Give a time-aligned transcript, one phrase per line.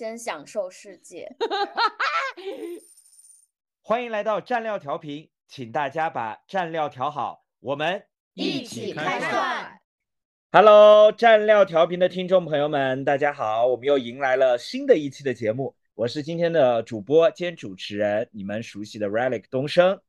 [0.00, 1.30] 先享受世界。
[3.82, 9.78] 欢迎来到蘸料调频，请大家把蘸料调好，我们一起开涮。
[10.52, 20.00] Hello，蘸料调频的听众朋友们，大家好，我们又迎来了新的一期的节目，我是今天的主播兼主持人，你们熟悉的 Relic 东升。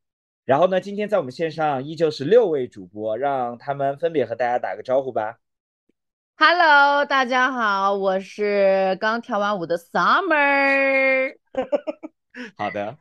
[0.45, 5.39] 然后呢，今天在我们线上依旧是六位主播，让他们分别和大家打个招呼吧。
[6.43, 11.37] Hello，大家好，我是刚跳完舞的 Summer。
[12.57, 12.97] 好的，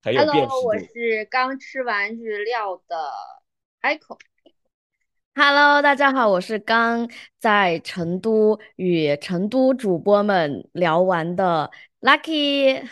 [0.00, 0.78] 很有辨识 Hello，我。
[0.78, 3.10] 是刚吃完日料的
[3.80, 4.16] Echo。
[5.34, 11.68] Hello，大家好，我是刚在成都与成都主播们聊完的
[12.00, 12.88] Lucky。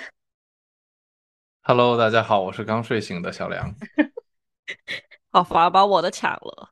[1.62, 3.73] Hello，大家好，我是刚睡醒的小梁。
[5.33, 6.70] 好，反而把我的抢了。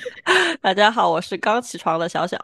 [0.60, 2.38] 大家好，我是刚起床的小小。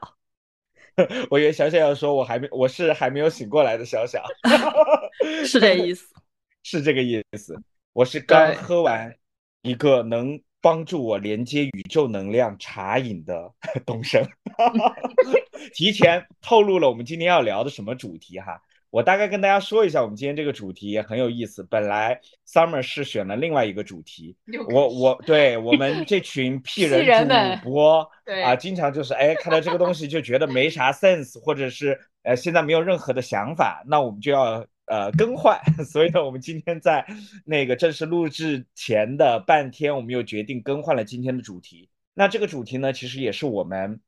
[1.30, 4.24] 我以为小小要说，我还没，我是还没有醒过来的小小，
[5.44, 6.14] 是这意思，
[6.62, 7.54] 是这个意思。
[7.92, 9.14] 我是刚喝完
[9.60, 13.52] 一个能帮助我连接宇宙能量茶饮的
[13.84, 14.26] 东升，
[15.74, 18.62] 提前透露了我们今天要聊的什么主题哈。
[18.90, 21.62] 我大概跟大家说一下，我们今天这个主题也很有意思。
[21.62, 24.36] 本来 Summer 是选了另外一个主题，
[24.72, 27.28] 我我对我们这群 屁人
[27.62, 35.56] 主播对啊，经常就是哎看到这个东西就觉得没啥 sense，或者是呃现在没有任何的想法，那我们就要呃更换。
[35.86, 37.06] 所以呢，我们今天在
[37.44, 41.88] 那个正式录制前的半天，我们又决定更换了今天的主题。
[42.12, 44.00] 那这个主题呢，其实也是我们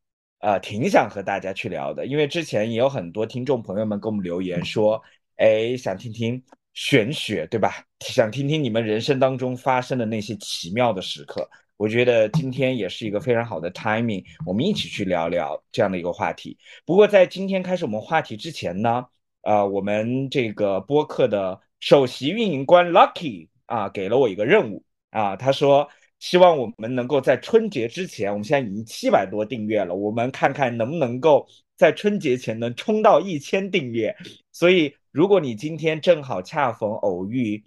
[0.43, 5.01] 呃挺想和大家去聊的，因为之前也有很多听众朋友们给我们留言说，
[5.37, 6.43] 哎，想听听
[6.75, 7.85] 玄学，对吧？
[8.01, 11.49] 想听听你们人生当中发生的那些奇妙的时刻。
[11.77, 16.57] 我觉得今天也是一个非常好的 timing，我们一起去聊聊这样的一个话题。
[16.85, 19.05] 不过在今天开始我们话题之前呢，
[19.43, 25.89] 呃，我们这个播客的首席运营官 Lucky 啊，给了我一个任务啊，他说
[26.23, 31.45] 希望我们能够在春节之前，我们现在已经七百多订阅了，我们看看能不能够
[31.77, 34.17] 在春节前能冲到一千订阅。
[34.53, 37.61] 所以，如果你今天正好恰逢偶遇，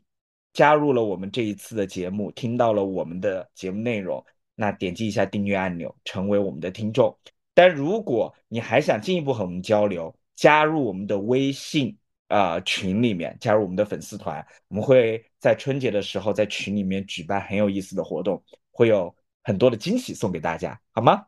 [0.53, 4.23] 加入了我们这一次的节目，听到了我们的节目内容，
[4.55, 7.13] 那点击一下订阅按钮，成为我们的听众。
[7.53, 11.97] 但如果你还想进一步和我们交流，加入我们的微信
[12.27, 21.25] 呃群里面，加入我们的粉丝团，我们会在春节的时候在群里面举办很有意思的活动，会有很多的惊喜送给大家，好吗？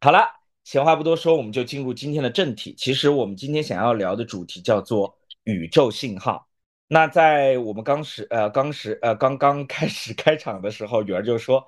[0.00, 0.28] 好了，
[0.64, 2.74] 闲话不多说，我们就进入今天的正题。
[2.76, 6.48] 其实我们今天想要聊的主题叫做宇宙信号。
[6.88, 11.66] 那在我们刚时呃刚时呃刚刚开始开场的时候，雨儿就说：“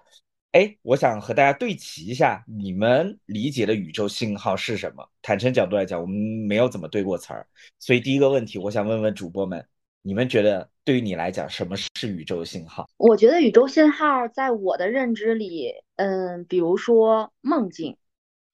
[0.52, 7.46] 哎，我想和大家对齐一下，你们理解的宇宙信号是什么？”坦诚角度来讲，我们没有怎么对过词儿，
[7.78, 9.62] 所以第一个问题，我想问问主播们，
[10.00, 12.88] 你们觉得对于你来讲，什么是宇宙信号？
[12.96, 17.98] 我觉得宇宙信号在我的认知里，嗯，比如说梦境，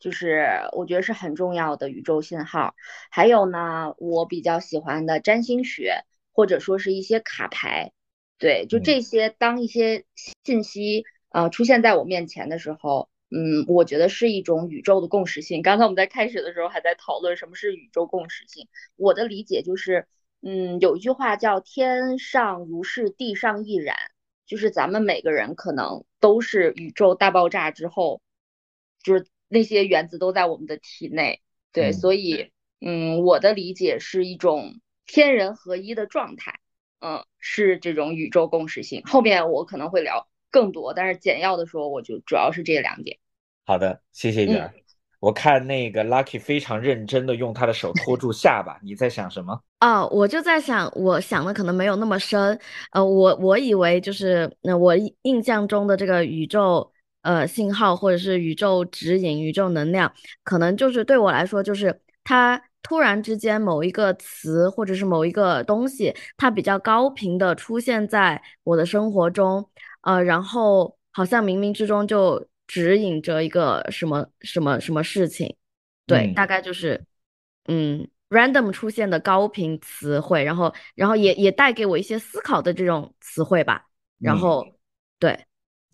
[0.00, 2.75] 就是我觉得是很重要的宇宙信号。
[3.09, 7.93] 还有呢，我比较喜欢的占星学，或者说是一些卡牌，
[8.37, 10.04] 对，就嗯这些，当一些
[10.43, 11.04] 信息
[11.34, 13.11] 呃出现在我面前的时候。
[13.37, 15.61] 嗯，我觉得是一种宇宙的共识性。
[15.61, 18.69] 刚才我们在开始的时候还在讨论什么是宇宙共识性。
[18.95, 20.06] 我的理解就是，
[20.41, 23.97] 嗯，有一句话叫“天上如是，地上亦然”，
[24.47, 28.22] 就是咱们每个人可能都是宇宙大爆炸之后，
[29.03, 31.43] 就是那些原子都在我们的体内。
[31.72, 36.61] 对，嗯所以，嗯，我的理解是一种天人合一的状态。
[37.01, 39.03] 嗯，是这种宇宙共识性。
[39.06, 43.18] 后面我可能会聊更多，但是简要的说，我就主要是这两点。
[43.66, 44.72] 好的，谢谢雨儿。
[45.18, 49.60] 我看那个 Lucky 非常认真的用他的手托住下巴，你在想什么？
[49.80, 52.56] 哦， 我就在想，我想的可能没有那么深。
[52.92, 56.92] 呃，我我以为就是，呃，我印印象中的这个宇宙
[57.22, 60.12] 呃信号或者是宇宙指引、宇宙能量，
[60.45, 69.66] 可能就是对我来说，就是它突然之间某一个词或者是某一个东西，它比较高频的出现在我的生活中，
[70.04, 75.56] 呃，然后好像冥冥之中就指引着一个什么什么什么事情，
[76.06, 76.34] 对，嗯。
[76.34, 77.04] 大概就是，
[77.66, 83.86] 嗯，random 出现的高频词汇，然后然后也也带给我一些思考的这种词汇吧，
[84.18, 84.41] 然嗯。
[84.41, 84.66] 后
[85.18, 85.39] 对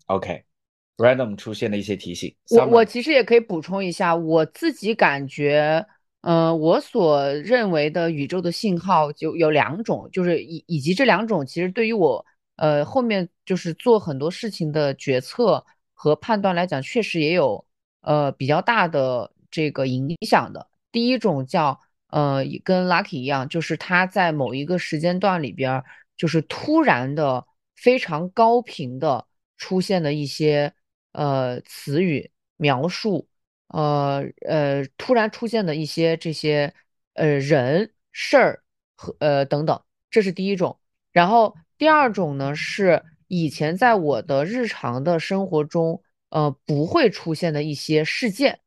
[0.07, 2.35] ，OK，random 出现的一些提醒。
[2.49, 5.85] 我我其实也可以补充一下，我自己感觉，
[6.19, 12.25] 呃，我所认为的宇宙的信号就有两种，就是以以及这两种其实对于我，
[12.61, 17.65] 呃，后面就是做很多事情的决策和判断来讲，确实也有
[18.01, 20.67] 呃比较大的这个影响的。
[20.91, 21.79] 第一种叫
[22.11, 25.83] 呃，跟 Lucky 一样，就是他在某一个时间段里边，
[26.15, 27.43] 就是突然的
[27.75, 29.25] 非常高频的
[29.57, 30.71] 出现的一些
[31.13, 33.27] 呃词语描述，
[33.69, 36.71] 呃呃，突然出现的一些这些
[37.13, 38.63] 呃人事儿
[38.95, 39.81] 和呃等等，
[40.11, 40.77] 这是第一种。
[41.11, 48.59] 然后第二种呢是以前在我的日常的生活中，呃不会出现的一些事件，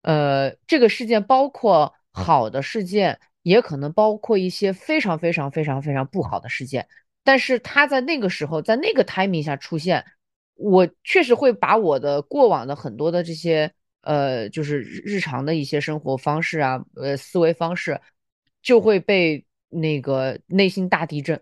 [0.00, 6.88] 呃，这个事件包括好的事件，也可能包括一些非常非常非常非常不好的事件。
[7.22, 10.02] 但是它在那个时候，在那个 timing 下出现，
[10.54, 13.70] 我确实会把我的过往的很多的这些
[14.00, 18.00] 呃，就是日常的一些生活方式啊，呃，思维方式，
[18.62, 21.38] 就会被那个内心大地震。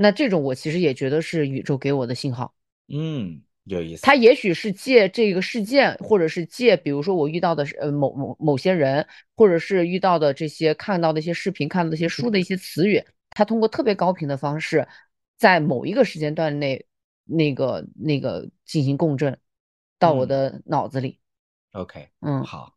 [0.00, 2.54] 那这种我其实也觉得是宇宙给我的信号。
[2.86, 4.02] 嗯，有意思。
[4.02, 9.04] 他也许是借这个事件，或者是借，比如说我遇到的是呃某某某些人，
[9.36, 14.86] 或者是遇到的这些看到的一些视频、看到的一些书的一些词语，他通过特别高频的方式，
[15.36, 16.86] 在某一个时间段内，
[17.24, 19.36] 那个那个进行共振
[19.98, 21.18] 到我的脑子里。
[21.72, 22.72] OK，嗯，好，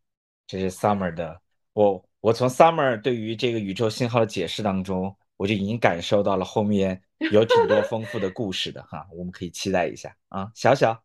[0.47, 1.39] 这是 Summer 的，
[1.73, 7.01] 我我从 Summer 对于这个宇宙信号的解释当中，我就已经感受到了后面
[7.31, 10.51] 有挺多丰富的故事的哈，我们可以期待一下啊。
[10.55, 11.03] 小小，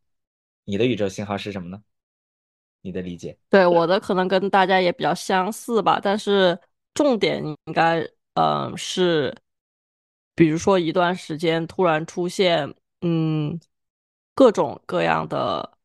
[0.65, 1.83] 你的宇宙信号是什么呢？
[2.81, 3.37] 你的理解？
[3.51, 6.59] 对，我的可能跟大家也比较相似吧，但是
[6.95, 8.01] 重点应该，
[8.35, 9.37] 嗯、是，
[10.35, 13.59] 比如说一段时间突然出现，嗯，
[14.35, 15.79] 各种各样的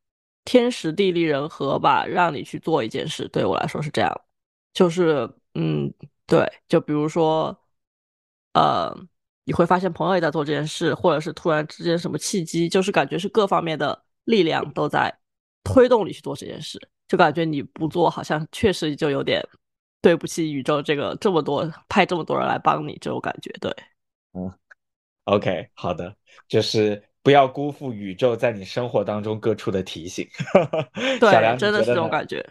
[0.46, 3.28] 天时地利人和吧，让你去做一件事。
[3.30, 4.22] 对我来说是这样，
[4.74, 5.92] 就是，嗯，
[6.28, 7.60] 对，就比如说，
[8.54, 8.96] 呃，
[9.44, 15.14] 你会发现朋友也在做这件事，或者是突然之间什么契机，就是感觉是各方面的力量都在
[15.64, 19.44] 推动你去做这件事，就感觉你不做，好像确实就有点
[20.02, 23.52] 对不起宇宙这个这么多派这么多人来帮你这种感觉。
[23.60, 23.76] 对，
[24.34, 24.52] 嗯
[25.26, 26.16] OK，好的，
[26.48, 30.28] 就是不要辜负宇宙在你生活当中各处的提醒。
[31.20, 32.44] 对，真的是这种感觉。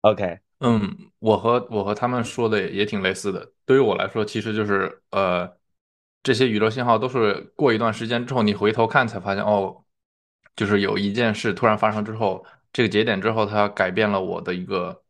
[0.00, 3.52] OK，嗯，我和我和他们说的也挺类似的。
[3.64, 5.48] 对于我来说，其实就是呃，
[6.26, 9.84] 这些宇宙信号都是过一段时间之后，你回头看才发现，哦，
[10.56, 15.04] 就是有一件事突然发生之后，这个节点之后，它改变了我的一个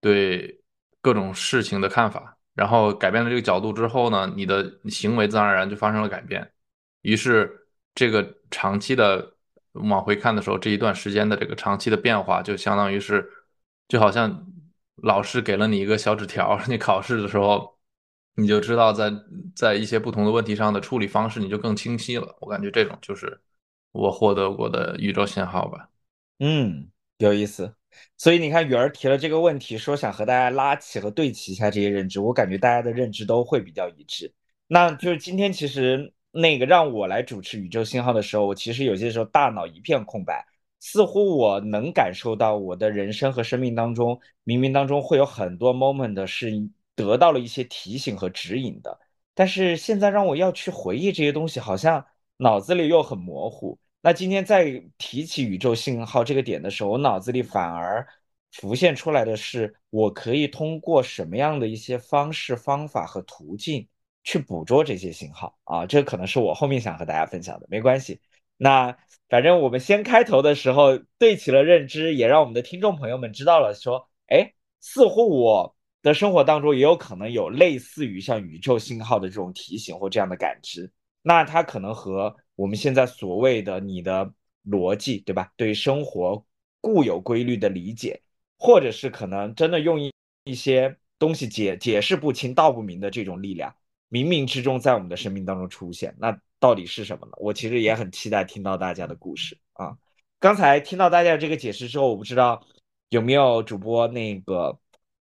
[0.00, 0.60] 对
[1.00, 2.36] 各种事情的看法。
[2.54, 6.50] 然后改变了这个角度之后呢，你的行为自然而然就发生了改变。
[7.02, 9.34] 于是，这个长期的
[9.74, 13.30] 往回看的时候，这一段时间的这个长期的变化，就相当于是，
[13.86, 14.44] 就好像
[14.96, 17.75] 老师给了你一个小纸条，你考试的时候，
[18.36, 19.10] 你就知道在
[19.54, 22.36] 在一些不同的问题上的处理方式，你就更清晰了。
[22.40, 23.40] 我感觉这种就是
[23.92, 25.88] 我获得过的宇宙信号吧。
[26.38, 27.74] 嗯，有意思。
[28.18, 34.30] 所以你看，雨儿提了这个问题，说想和大家拉起和对齐一下这些认知，我感觉大家的认知都会比较一致。
[34.66, 40.44] 那就是今天其实那个让我来主持宇宙信号的时候，我其实有些时候大脑一片空白，
[40.78, 46.50] 似乎我能感受到我的人生和生命当中，冥冥当中会有很多 moment 是
[46.96, 48.98] 得到了一些提醒和指引的。
[49.34, 52.04] 但是现在让我要去回忆这些东西，好像
[52.38, 53.78] 脑子里又很模糊。
[54.00, 58.06] 那今天在提起宇宙信号这个点的时候，我脑子里反而
[58.52, 63.86] 浮现出来的是，我可以通过什么样的一些方式、方法和途径
[64.24, 65.84] 去捕捉这些信号啊？
[65.84, 68.20] 这可能是我后面想和大家分享的，没关系。
[68.56, 68.96] 那
[69.28, 75.75] 反正我们先开头的时候对齐了认知，也让我们的听众朋友们知道了，说，哎，似乎我
[76.06, 80.88] 的生活当中也有可能有类似于像宇宙信号的这种提醒或这样的感知。
[81.20, 84.32] 那它可能和我们现在所谓的你的
[84.64, 85.52] 逻辑，对吧？
[85.56, 86.46] 对生活
[86.80, 88.22] 固有规律的理解，
[88.56, 90.12] 或者是可能真的用一
[90.44, 93.74] 一些东西解解释不清、道不明的这种力量，
[94.08, 96.14] 冥冥之中在我们的生命当中出现。
[96.20, 97.32] 那到底是什么呢？
[97.38, 99.98] 我其实也很期待听到大家的故事啊。
[100.38, 102.64] 刚才听到大家这个解释之后，我不知道
[103.08, 104.78] 有没有主播那个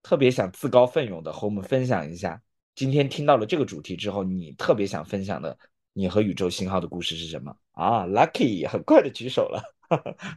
[0.03, 2.41] 特别想自告奋勇的和我们分享一下，
[2.75, 5.57] 今天听到了这个主题之后，你特别想分享的。
[5.93, 9.61] 你和宇宙信号的故事是什么啊？Lucky 很快的举手了，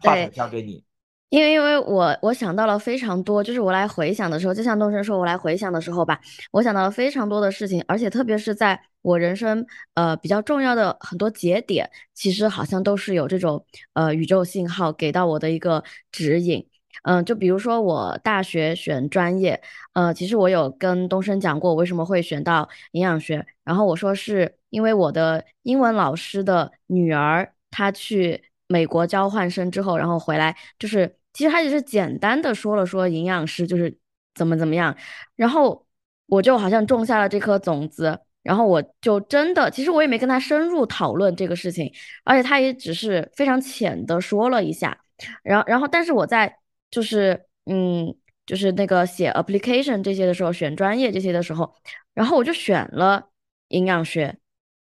[0.02, 0.84] 话筒交给你。
[1.30, 6.20] 因为因为我我想到了非常多，就是我来回想的时候，就像东升说，我来回想的时候吧，
[6.52, 16.68] 我想到了非常多的事情，而且特别是在我人生呃比较重要的很多节点，其实好像都是有这种呃宇宙信号给到我的一个指引。
[17.04, 19.62] 嗯、就比如说我大学选专业，
[19.94, 31.16] 呃，其实我有跟东升讲过我为什么会选到营养学，然后我说是因为我的英文老师的女儿她去美国交换生之后，然后回来就是。
[31.36, 33.98] 其实他只是简单的说了说营养师就是
[34.36, 34.96] 怎么怎么样，
[35.36, 35.84] 然后
[36.28, 41.92] 我就好像种下了这颗种子，然后我就真的，其实我也没跟他深入讨论这个事情，
[42.24, 44.96] 而且他也只是非常浅的说了一下，
[45.42, 46.56] 然后然后但是我在
[46.94, 51.74] 就是嗯就是那个写 application 这些的时候，选专业这些的时候，
[52.14, 53.30] 然后我就选了
[53.70, 54.38] 营养学，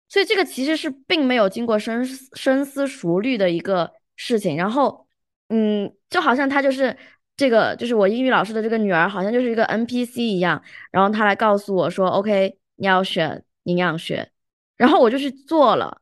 [0.09, 5.07] 所以这个其实是并没有经过深深思熟虑的一个事情，然后
[5.49, 6.97] 嗯就好像他就是。
[7.39, 10.61] 这个就是我英语老师的这个女儿，好像就是一个 NPC 一样，
[10.91, 14.29] 然后她来告诉我说：“OK，你要选营养学。”
[14.75, 16.01] 然后我就去做了。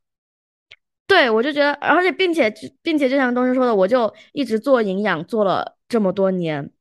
[1.06, 6.72] 对我就觉得，而且并且并且就像东升说的，我就一直做营养做了这么多年。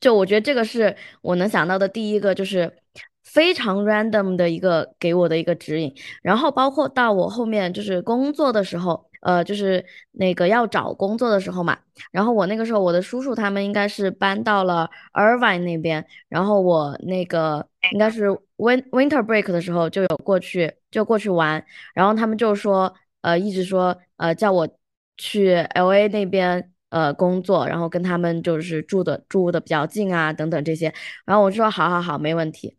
[0.00, 2.82] 就我觉得这个是我能想到的第一个，就是
[3.24, 5.94] 非常 random 的一个给我的一个指引。
[6.22, 9.06] 然后包括到我后面就是工作的时候。
[9.20, 11.76] 呃，就是那个要找工作的时候嘛，
[12.12, 18.28] 然后我那个时候我的叔叔他们应该是搬到了 Irvine 那边，然后我那个应该是
[18.58, 24.68] Win Winter Break 的时候就有过去就过去玩，然后他们就说呃一直说呃叫我
[25.16, 30.92] 去 LA 那边呃工作，然后跟他们就是住的住的比较近啊等等这些，
[31.24, 32.76] 然后我就说好好好没问题，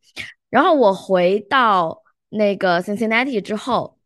[0.49, 3.97] 然后我回到那个 Cincinnati 之后。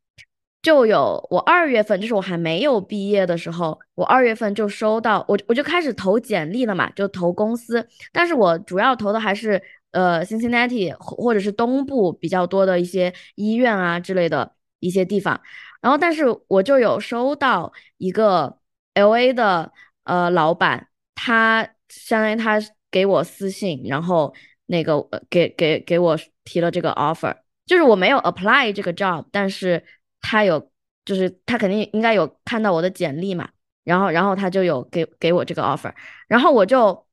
[0.62, 15.42] 就有我二月份，就是我还没有毕业的时候，我二月份就收到我我就开始投简历了嘛，就投公司，但是我主要投的还是呃 Cincinnati 或者是东部比较多的一些医院啊之类的一些地方，
[15.82, 18.58] 然后但是我就有收到一个
[18.94, 19.70] LA 的
[20.04, 24.34] 呃老板，他相当于他给我私信，然后
[24.66, 29.84] 那个给给给我提了这个 offer，就是我没有 apply 这个 job，但是。
[30.26, 30.72] 他有，
[31.04, 33.50] 就是他肯定应该有看到我的简历嘛，
[33.84, 35.94] 然后，然后他就有给给我这个 offer，
[36.30, 37.06] 然后我就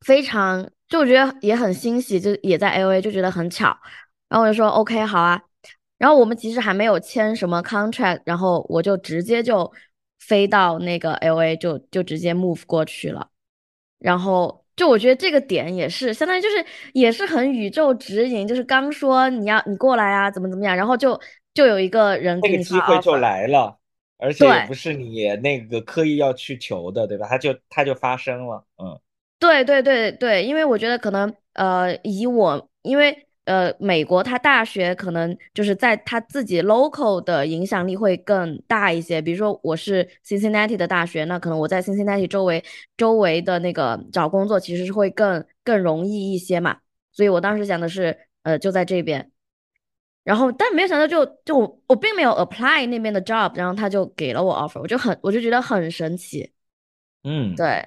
[0.00, 3.66] 非常就觉得也很欣喜，就也在 LA 就觉得很巧，
[4.28, 5.40] 然后我就说 OK 好啊，
[5.98, 9.72] 然后我们其实还没有签什么 contract，然后我就直接就
[10.28, 13.28] 飞到那个 LA 就就直接 move 过去了，
[13.98, 16.64] 然后就我觉得这个点也是相当于就是
[16.94, 21.20] 也是很宇宙指引，就是刚说你要你过来啊，怎么怎么样，然后就。
[21.54, 23.76] 就有一个人，这个机会就来了，
[24.16, 27.28] 而且也不是你那个刻意要去求的，对吧？
[27.28, 28.98] 他就他就发生了，嗯，
[29.38, 39.20] 对对对对，因为我觉得可能呃，以我因为呃，美国他大学可能就是在他自己 local 的影响力会更大一些。
[39.20, 42.64] 比如说我是 Cincinnati 的大学，那可能我在 Cincinnati 周围
[42.96, 46.78] 周围的那个找工作其实是会更更容易一些嘛。
[47.10, 49.30] 所以我当时想的是，呃，就在这边。
[50.24, 56.48] 然后，但没有想到，就就我我并没有 apply 那边的 job，然后他就给了我 offer，我就很我就觉得很神奇，
[57.24, 57.84] 嗯，对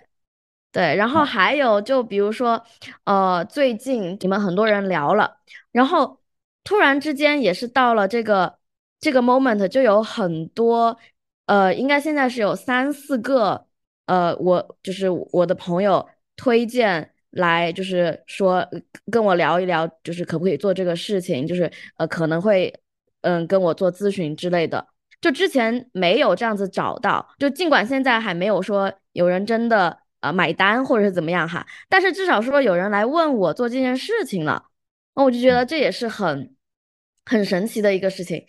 [0.75, 0.95] 对。
[0.95, 2.61] 然后还有就比如说，
[3.05, 5.37] 呃，最近你们很多人聊了，
[5.71, 6.19] 然后
[6.63, 8.59] 突然之间也是到了这个
[8.99, 10.97] 这个 moment，就有很多
[11.45, 13.65] 呃，应该现在是有三四个
[14.05, 17.11] 呃，我就是我的朋友推荐。
[17.35, 18.65] 来就是说
[19.11, 22.73] 跟我聊一聊，就是可不可以做这个事情，就是呃可能会
[23.23, 24.87] 嗯跟我做咨询之类的。
[25.19, 34.65] 就之前没有这样子找到，就尽管现在还没有说有人真的呃买单或者是怎么样哈，但是至少说有人来问我做这件事情了，
[35.15, 36.55] 那我就觉得这也是很
[37.25, 38.45] 很神奇的一个事情。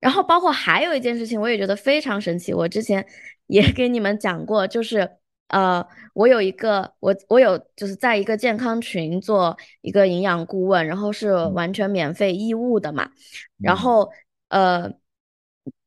[0.00, 3.06] 然后包括还有一件事情，我也觉得非常神奇，我之前
[3.48, 5.10] 也给你们讲过，就是。
[5.50, 5.84] 呃，
[6.14, 13.10] 我有一个，我我有就是在一个健康群做一个营养顾问，然后是完全免费义务的嘛。
[13.58, 14.08] 然后
[14.48, 14.88] 呃，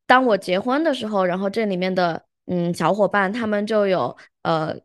[0.06, 4.76] 当我结婚的时候，然后这里面的嗯小伙伴他们就有呃，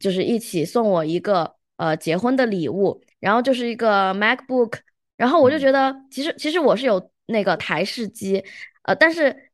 [0.00, 4.78] 就是一起送我一个呃结婚的礼物，然后就是一个 MacBook，
[5.16, 8.44] 然后我就觉得其实其实我是有那个台式机，
[8.82, 9.50] 呃，但是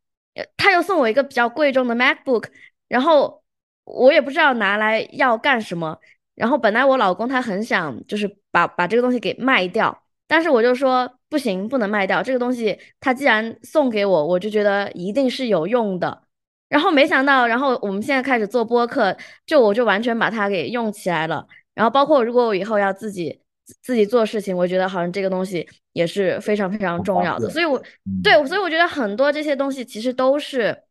[0.56, 2.44] 他又送我一个比较贵重的 MacBook，
[2.88, 3.40] 然后。
[3.84, 5.98] 我也不知道拿来要干什么，
[6.36, 16.22] 然后本来我老公他很想就是把把这个东西给卖掉，但是我就说不行，不能卖掉这个东西，他既然送给我，我就觉得一定是有用的。
[16.70, 21.46] 然后没想到，然后我们现在开始做播客，就我就完全把它给用起来了。
[21.74, 23.42] 然后包括如果我以后要自己
[23.82, 27.50] 自己做事情，我觉得好像这个东西也是非常非常重要的。
[27.50, 27.78] 所以，我
[28.22, 30.84] 对，所以我觉得很多这些东西其实都是。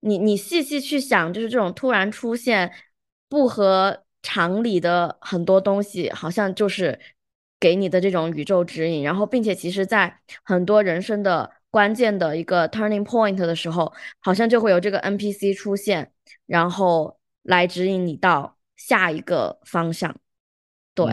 [0.00, 2.70] 你你细细去想，就是这种突然出现
[3.28, 7.00] 不合常理的很多东西，好像就是
[7.58, 9.02] 给你的这种宇宙指引。
[9.02, 16.10] 然后，并且其实，在很多人生的关键的一个 turning point 的时候，好像就会有这个 NPC 出现，
[16.46, 20.16] 然后来指引你到下一个方向。
[20.94, 21.12] 对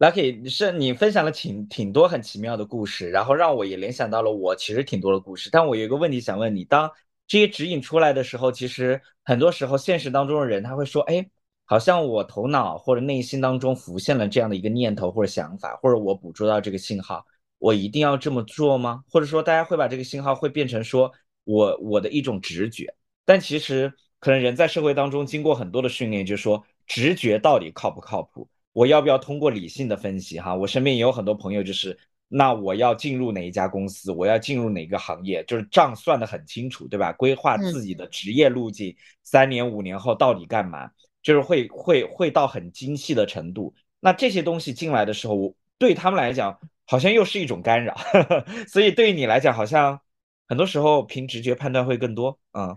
[0.00, 5.48] ，Lucky 是你分享了挺挺多很奇妙的故事，然后让我也联想到了我其实挺多的故事。
[5.52, 6.90] 但我有一个问题想问你：当
[7.28, 11.30] 这些指引出来的时候，其实很多时候现实当中的人他会说，哎，
[11.64, 17.24] 好像我头脑或者内心当中浮现了这样的一个念头或者想法，或者我捕捉到这个信号，
[17.60, 19.04] 我一定要这么做吗？
[19.08, 21.12] 或者说大家会把这个信号会变成说
[21.44, 22.92] 我我的一种直觉？
[23.24, 28.48] 但其实可能人在社会当中经过很多的训练，就是说直觉到底靠不靠谱？
[28.72, 30.40] 我要不要通过理性的分析？
[30.40, 31.96] 哈，我身边也有很多朋友，就是
[32.28, 37.12] 那我要进入哪一家公司，我要进入哪个行业，就是账算得很清楚，对吧？
[37.12, 40.90] 规划自己的职业路径，三年五年后到底干嘛，
[41.22, 43.74] 就是会会会到很精细的程度。
[43.98, 46.58] 那这些东西进来的时候，对他们来讲
[46.90, 47.96] 好像又是一种干扰，
[48.66, 50.00] 所以对于你来讲，好像
[50.48, 52.74] 很多时候凭直觉判断会更多，嗯。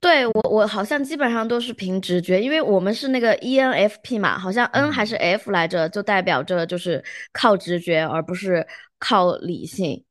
[0.00, 8.66] 对我，我好像基本上都是凭直觉，因为我们是那个 ENFP 嘛，好像 N 还是 F 来着，就代表着就是靠直觉，而不是
[8.98, 10.02] 靠理性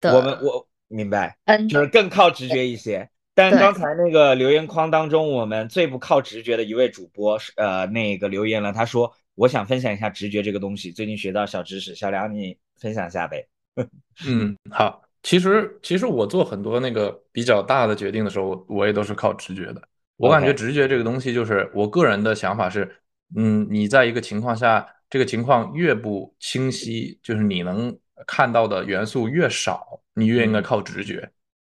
[0.00, 0.16] 的。
[0.16, 3.08] 我们我明白，N 就是更靠直觉一些。
[3.34, 13.46] 但刚才那个留言框当中，我们最不靠直觉的一位主播是呃那个留言了，他说我想分享一下直觉这个东西，最近学到小知识，小梁你分享一下呗。
[14.26, 15.00] 嗯，好。
[15.24, 19.80] 其实，其实我做很多那个比较大的决定的时候，我也都是靠直觉的。
[20.16, 22.92] 我感觉直觉这个东西，就是我个人的想法是，
[23.36, 27.96] 嗯，你在一个情况下，这个情况越不清晰，就是你能
[28.26, 31.30] 看到的元素越少，你越应该靠直觉，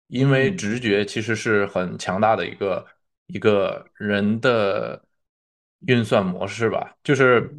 [0.10, 2.86] 因为直觉其实是很强大的一个
[3.26, 5.04] 一个人的
[5.88, 6.96] 运算模式吧。
[7.04, 7.52] 就是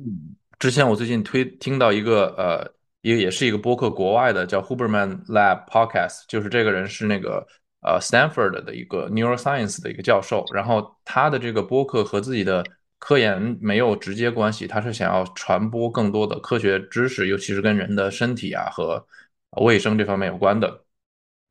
[0.61, 2.80] 之前我最近推听到一个呃。
[3.03, 7.47] 一个也是一个播客，国外的叫 Huberman Lab Podcast，就是这个人是那个
[7.83, 12.65] 呃 Stanford 的一个 neuroscience 的一个教授，然后他的这个播客和自己的
[12.99, 19.03] 科研没有直接关系，他是想要传播更多的科学知识，尤其是跟人的身体啊和
[19.63, 20.85] 卫生这方面有关的。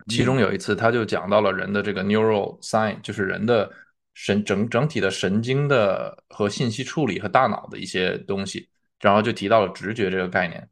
[0.07, 3.71] 其中有一次他就讲到了人的这个 neural science，就是人的
[4.13, 8.69] 神整整体的神经的和信息处理和大脑的一些东西，
[9.01, 10.67] 然后就提到了直觉这个概念。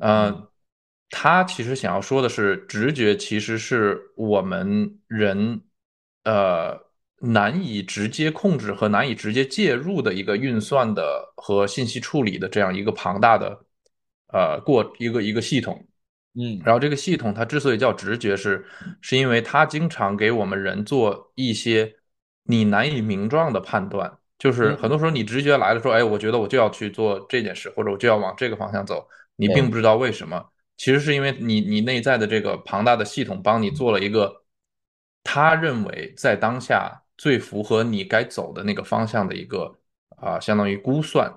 [0.00, 0.50] 呃，
[1.10, 5.60] 他其实想要说的是，直觉其实是我们人
[6.24, 6.76] 呃
[7.20, 13.64] 难以直接控制和难以直接介入的一个运算的和信息处理的这样一个庞大的
[14.32, 15.86] 呃过一个一个系统。
[16.34, 18.64] 嗯，然后这个系统它之所以叫直觉，是
[19.00, 21.92] 是因为它经常给我们人做一些
[22.44, 29.06] 你难以名状的判断，就是很多时候你直觉来了说，哎，我觉得我就要去做这件事，或者我就要往这个方向走。
[29.40, 34.44] 你并不知道为什么，其实是因为你你内在的这个庞大的系统帮你做了一个
[35.24, 39.78] 他认为在当下最符合你该走的那个方向的一个
[40.18, 41.34] 啊，相当于估算。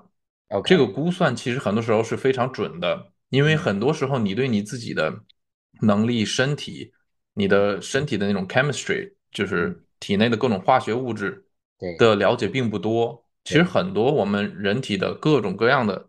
[0.66, 5.12] 这个估算其实很多时候是非常准的，因为很多时候你对你自己的
[5.80, 6.92] 能力、身体、
[7.32, 11.46] 你的身体的那种 chemistry，就是体内的各种化学物质
[11.98, 13.24] 的了解并不多。
[13.44, 16.08] 其实很多我们人体的各种各样的。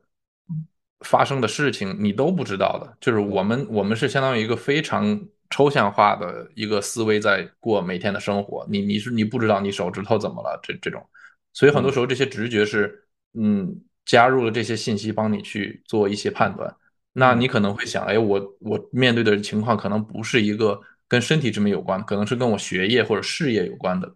[1.06, 5.20] 发生的事情你都不知道的，就是我们我们是相当于一个非常
[5.52, 8.66] 抽象化的一个思维在过每天的生活。
[8.70, 11.08] 你你是你不知道你手指头怎么了这这种，
[11.54, 16.76] 所以很多时候这些直觉是嗯加入了这些信息帮你去做一些判断。
[17.14, 24.08] 那你可能会想，哎，我我面对的情况可能不是一个跟身体这么有关，可能是跟我学业或者事业有关的。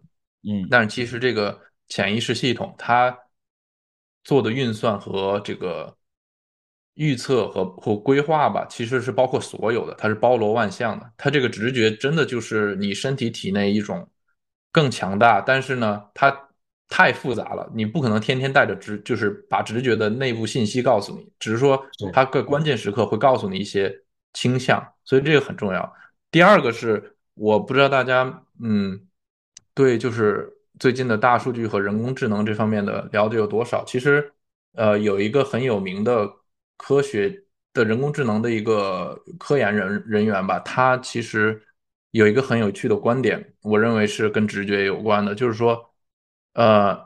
[0.42, 3.16] 嗯，但是其实这个潜意识系统它
[4.24, 5.96] 做的运算和这个。
[7.00, 11.10] 预测和或规划吧，其实是包括所有的，它是包罗万象的。
[11.16, 14.06] 它这个直觉真的就是你身体体内一种
[14.70, 16.30] 更强大，但是呢，它
[16.90, 21.82] 太复杂了，你不可能天天带着直，就是把直觉的内部信息告诉你，只是说
[22.12, 23.90] 它个关键时刻会告诉你一些
[24.34, 25.90] 倾向，所以这个很重要。
[26.30, 29.00] 第二个是，我不知道大家嗯，
[29.72, 33.82] 对，就是最近的大数据和人工智能这方面的了解有多少？
[33.86, 34.30] 其实，
[34.74, 36.30] 呃，有一个很有名的。
[36.82, 41.62] 科学的人工智能的一个科研人人员吧，他其实
[42.12, 45.78] 有一个很有趣的观点，我认为是跟直觉有关的，就是说，
[46.54, 46.98] 呃，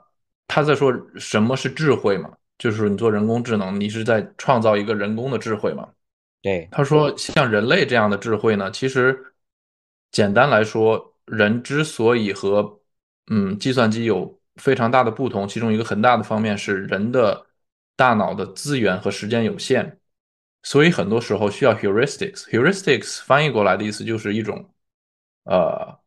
[0.47, 2.33] 他在说什么是智慧嘛？
[2.57, 5.89] 就是你做人工智能，你是在创造一个人工的智慧嘛？
[6.41, 9.35] 对，他说像人类这样的智慧呢，其实
[10.13, 12.81] 简单来说，人之所以和
[13.27, 17.45] 嗯计算机有非常大的不同，其中一个很大的方面是人的。
[17.97, 19.99] 大脑的资源和时间有限，
[20.63, 22.49] 所以很多时候需要 heuristics。
[22.51, 24.69] heuristics 翻译过来的意思就是一种，
[25.45, 25.99] 呃，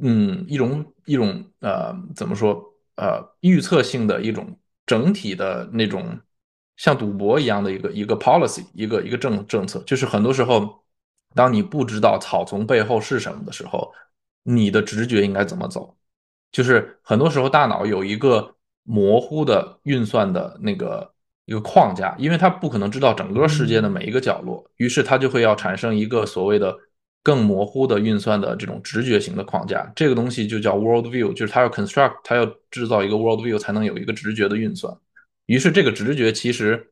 [0.00, 2.64] 嗯，一种一种呃，怎么说？
[2.96, 6.20] 呃，预测性的一种整体的那种
[6.76, 10.84] 像赌博一样的一个一个 policy，一个一个政政策，就是很多时候，
[11.32, 13.94] 当你不知道草丛背后是什么的时候，
[14.42, 15.96] 你的直觉应该怎么走？
[16.50, 18.56] 就是很多时候大脑有一个
[18.90, 21.12] 模糊的运算的那个
[21.44, 26.74] 一个框架，因为它不可能知道整个世界的每一个角落，于是它就会要产生一个所谓的
[27.22, 29.92] 更模糊的运算的这种直觉型的框架。
[29.94, 34.96] 这个东西就叫 world view，就是它要 construct，它要制造一个 world view 才能有一个直觉的运算。
[35.44, 36.88] 于是这个直觉其实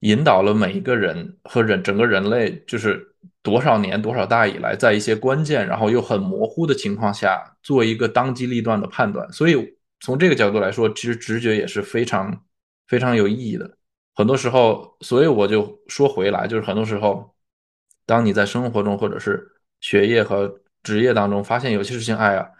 [0.00, 9.30] 引导了每一个人和人整个人类，就是多少年多少代以来，在一些关键然后又很模糊的情况下，做一个当机立断的判断。
[9.32, 12.44] 所以从这个角度来说，其实直觉也是非常
[12.86, 13.78] 非常有意义的。
[14.14, 17.34] 很多时候，所以我就说回来，就是很多时候，
[18.06, 19.46] 当你在生活中或者是
[19.80, 22.50] 学业和职业当中发现有些事情，哎呀。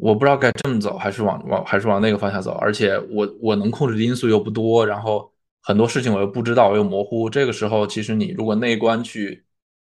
[0.00, 7.28] 我不知道该这么走，还是往往还是往那个方向走，而且我我能控制的因素又不多，然后很多事情我又不知道，我又模糊。
[7.28, 9.44] 这个时候，其实你如果内观去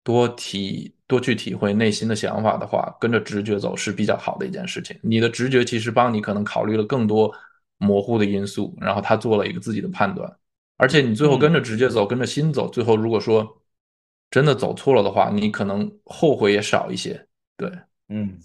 [0.05, 4.99] 多体多去体会内心的想法的话，跟着直觉走是比较好的一件事情。
[5.03, 7.33] 你的直觉其实帮你可能考虑了更多
[7.79, 10.31] 模糊的因素，然后他做了一个自己的判断，
[10.77, 13.63] 而且你最后跟着直觉走，跟着心走，最后如果说
[14.31, 17.27] 真的走错了的话，你可能后悔也少一些。
[17.57, 17.71] 对，
[18.09, 18.39] 嗯。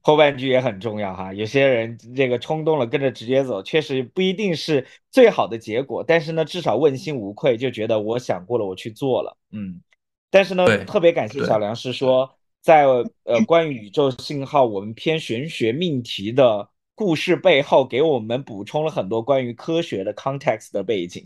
[0.00, 6.02] 后半句也很重要哈，有些人这个冲动了，跟着直接走，确实不一定是最好的结果。
[6.06, 9.36] 但是呢，至少问心无愧，就觉得我想过了，我去做了。
[9.50, 9.80] 嗯，
[10.30, 12.84] 但是呢，特别感谢小梁是说，在
[13.24, 21.24] 呃关于宇宙信号，我们偏玄学命题的故事背后，给我们补充了很多关于科学的 context 的背景，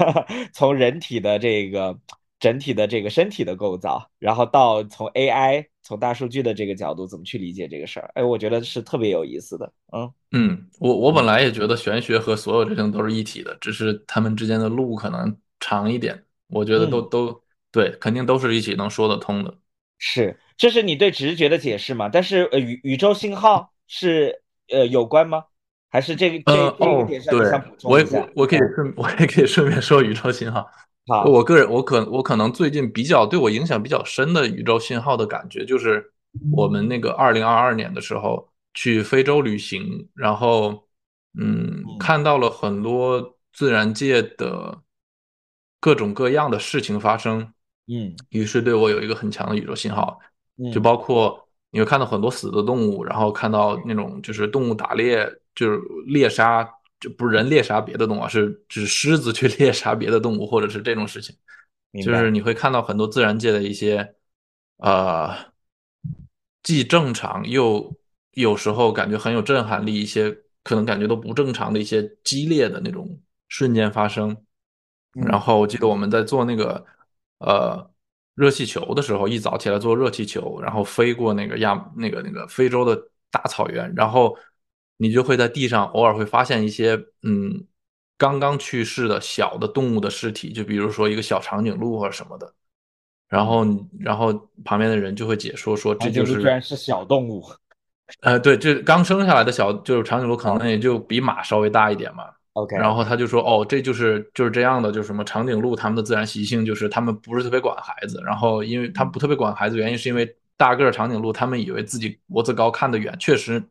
[0.54, 1.98] 从人体的这个。
[2.40, 9.70] 整体的这个身体的构造，然后到从 AI 从大数据的这个角度怎么去理解这个事儿，哎，我觉得是特别有意思的。
[9.92, 16.24] 嗯嗯，我我本来也觉得玄学和所有这些都是一体的，只是他们之间的路可能长一点。
[16.48, 17.38] 我觉得都都
[17.72, 19.54] 对，肯定都是一起能说得通的。
[19.98, 22.08] 是，这是你对直觉的解释嘛？
[22.08, 25.44] 但是呃，宇宇宙信号是呃有关吗？
[25.90, 28.20] 还是这个这这个点上补充一下？
[28.20, 30.68] 我我可以顺 我也可以顺便说宇宙信号。
[31.06, 36.12] 好我个人，我可我可能最近比较对我影响比较深的宇宙信号的感觉，就是
[36.52, 40.86] 我们那个二零二二年的时候去非洲旅行，然后
[41.38, 44.82] 嗯，看到了很多自然界的
[45.80, 47.52] 各种各样的事情发生，
[47.90, 50.18] 嗯，于是对我有一个很强的宇宙信号，
[50.72, 56.68] 就包括你会看到很多死的动物，然后看到那种就是动物打猎，就是猎杀。
[57.00, 61.34] 就不是人猎杀别的动物，是指狮子去 猎杀别的动物，或者是这种事情。
[62.04, 64.16] 就是你会看到很多自然界的一些，
[64.76, 65.34] 呃，
[66.62, 67.96] 既正常又
[68.32, 70.30] 有时候感觉很有震撼力，一些
[70.62, 74.36] 可能感觉都不正常的一些激烈的那种瞬间发生。
[75.14, 76.84] 然后我记得我们在做那个
[77.40, 77.90] 呃
[78.34, 82.96] 热气球的时候，一早起来做热气球，然后飞过那个亚那个那个非洲的
[83.30, 84.34] 大草原，然后。
[85.02, 87.66] 你就会在地上偶尔会发现一些嗯
[88.18, 92.52] 刚刚去世的小的动物的尸体，就比如说一个小长颈鹿或者什么的，
[93.26, 93.64] 然后
[93.98, 94.30] 然后
[94.62, 97.42] 旁边的人就会解说说这就是居然是小动物，
[98.20, 102.24] 呃对，这刚生下来的小就是长颈鹿可能也就比马稍微大一点嘛
[102.62, 113.62] ，OK，然后他就说哦这就是就是这样的，就是什么长颈鹿它们的自然习性就是它们不是特别管孩子，然后因为它们不特别管孩子，原因是因为大个长颈鹿它们以为自己脖子高看得远，确实。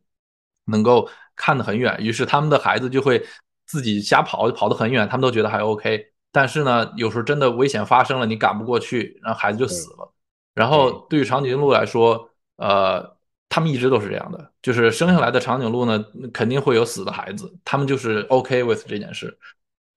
[0.72, 3.26] 能够看得很远，于是他们的孩子就会
[3.66, 6.06] 自己瞎跑，跑得很远，他们都觉得还 OK。
[6.32, 10.14] 但是呢，有时候真的危险发生了，你赶不过去，然后孩子就死了。
[10.54, 13.18] 然后对于长颈鹿来说，呃，
[13.50, 19.38] 他们一直都是这样的，就是生下来的长颈鹿呢，肯定会有死的孩子，他们就是 OK with 这件事。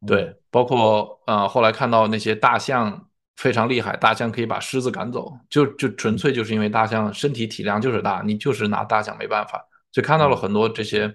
[0.06, 9.64] 对，包括呃，后来看到那些大象非常厉害，大象可以把狮子赶走，就就纯粹就是因为大象身体体量就是大，你就是拿大象没办法。
[9.92, 11.14] 就看到了很多这些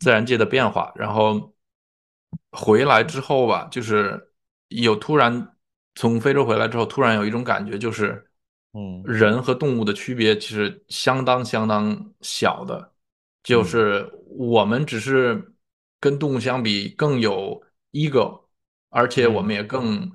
[0.00, 1.54] 自然界的变化，然后
[2.50, 4.32] 回来之后吧，就是
[4.68, 5.54] 有突然
[5.94, 8.28] 从非洲回来之后，突然有一种感觉，就是，
[8.74, 12.92] 嗯，人和动物的区别其实相当相当小的，
[13.42, 15.54] 就是我们只是
[15.98, 18.42] 跟动物相比更有 ego，
[18.90, 20.10] 而且我们也更，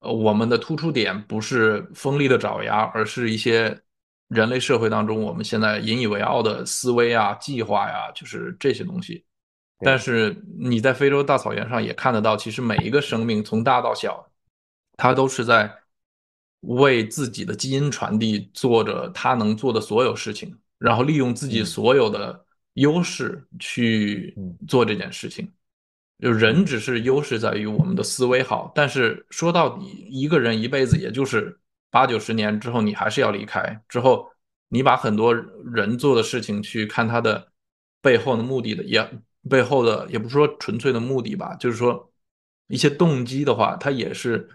[0.00, 3.82] 呃，我们的突出点不是锋利的爪牙，而是一些。
[4.28, 9.24] 人类社会当中，我们现在引以为傲的思维啊、计划呀，就是这些东西。
[9.78, 14.28] 但是你在非洲大草原上也看得到，其实每一个生命从大到小，
[14.96, 15.72] 它都是在
[16.66, 24.34] 为自己的基因传递做着他能做的所有事情，然后利用自己所有的优势去
[24.68, 25.50] 做这件事情。
[26.18, 31.58] 就人只是优势在于我们的思维好，但是说到底，一个人一辈子也就是
[31.90, 33.82] 八九十年之后，你还是要离开。
[33.86, 34.26] 之后，
[34.68, 37.52] 你把很多人做的事情去看他的
[38.00, 39.06] 背后的目的的，也
[39.48, 42.10] 背后的也不是说纯粹的目的吧，就是说
[42.68, 44.48] 一些动机的话，他也是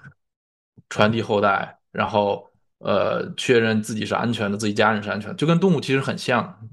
[0.90, 6.70] 传递后代，然后呃确认自己是安全的，自己家人是安全的，就跟动物其实很像。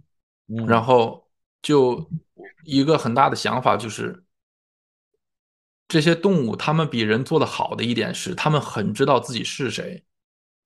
[0.67, 1.29] 然后
[1.61, 2.11] 就
[2.65, 4.25] 一个很大的想法就是。
[5.91, 10.05] 这些动物，它们比人做的好的一点是，它们很知道自己是谁，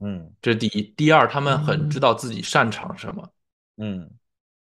[0.01, 0.83] 嗯，这是第一。
[0.97, 3.33] 第二，他们很知道自己擅长什么，
[3.77, 4.11] 嗯。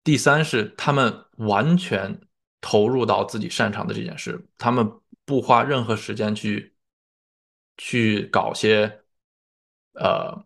[0.04, 2.22] 第三是，他们完全
[2.62, 4.88] 投入到自己擅长的这件事，他们
[5.26, 6.76] 不花任何时间去
[7.78, 9.02] 去搞些
[9.96, 10.46] 呃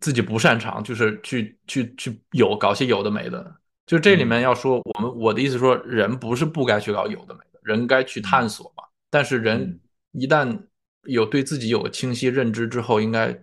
[0.00, 3.56] 自己不擅长，就是去去去有搞些有的没的。
[3.86, 8.84] 就这里面要说，我们我的意思说，人不是不该去搞有的没的，人该去探索嘛。
[9.10, 9.80] 但是人
[10.12, 10.56] 一旦
[11.02, 13.36] 有对自己有清晰认知之后，应该，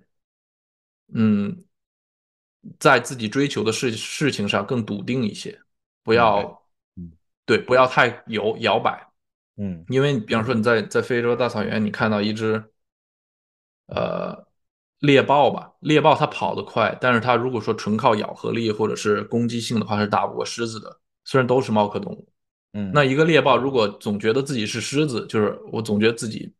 [1.13, 1.65] 嗯，
[2.79, 5.59] 在自己追求的事事情上更笃定一些，
[6.01, 6.63] 不要，
[7.45, 9.05] 对，不要太摇摇摆，
[9.57, 12.63] 嗯，因为比方说你在在非洲大草原，你看到一只，
[13.87, 14.46] 呃，
[14.99, 22.27] 猎豹吧，猎豹它跑得快，但是它如果说纯靠咬合力或者是攻击性的话，是打不过狮子的，虽然都是猫科动物。
[22.73, 26.53] 嗯，那一个猎豹如果总觉得自己是狮子，就是我总觉得自己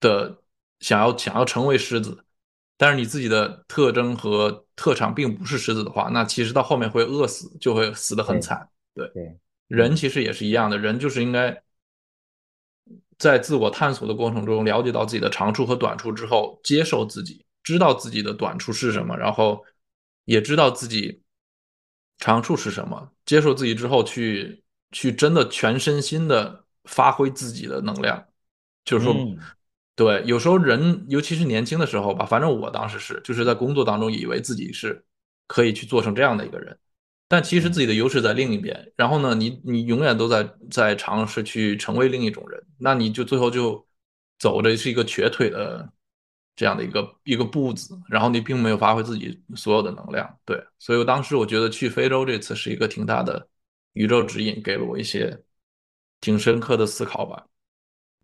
[0.00, 0.36] 的
[0.80, 2.24] 想要想要成为狮子，
[2.76, 8.68] 但是你自己的特征和特长并不是狮子的话，那其实到后面会饿死，就会死得很惨。
[8.94, 11.62] 对对，人其实也是一样的，人就是应该
[13.16, 19.64] 在自我探索的过程中了解到自己的长处和短处之后，接受自己，知道自己的短处是什么，然后
[20.24, 21.22] 也知道自己
[22.18, 24.62] 长处是什么，接受自己之后去。
[24.92, 28.24] 去真的全身心的发挥自己的能量，
[28.84, 29.12] 就是说，
[29.96, 35.04] 对，有时候人尤其是年轻的时候吧，反正我当时是，就是在工作当中以为自己是
[35.48, 36.78] 可以去做成这样的一个人，
[37.26, 38.92] 但其实自己的优势在另一边。
[38.94, 43.84] 然后呢，你你永远都在在尝试去成为另一种人，那你就最后就
[44.38, 45.92] 走的是一个瘸腿的
[46.56, 50.38] 这样的一个一个步子，然后你并没有发挥自己所有的能量。
[50.44, 53.48] 对，所以我当时我觉得去非洲这次是一个挺大的。
[53.94, 55.38] 宇宙指引给了我一些
[56.20, 57.44] 挺深刻的思考吧，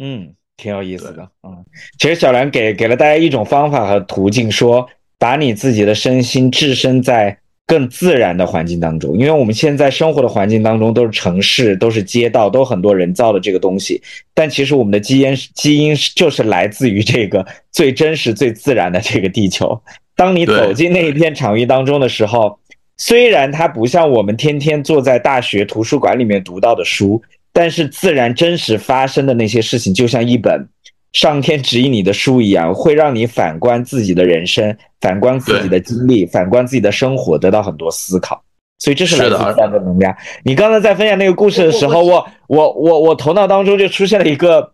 [0.00, 1.64] 嗯，挺有意思的，嗯，
[1.96, 7.40] 其实小兰给给了大家一种方法和途径，说把你自己的身心置身在
[7.70, 14.02] 更自然的环境当中，因为我们现在生活的环境当中都是城市，都是街道，都很多人造的这个东西，
[14.34, 19.80] 但其实我们的基因基因就是来自于这个最真实、最自然的这个地球。
[20.14, 22.58] 当你走进那一片场域当中的时候。
[23.02, 30.68] 虽然它不像我们天天坐在大学图书馆里面读到的书，但是自然真实发生的那些事情，就像一本
[31.12, 38.42] 上天指引你的书一样，会让你反观自己的人生，反观自己的经历，反观自己的生活，得到很多思考。
[38.78, 40.16] 所以这是来自自然的能量。
[40.44, 44.72] 你刚才在分享那个故事的时候，我我我我头脑当中就出现了一个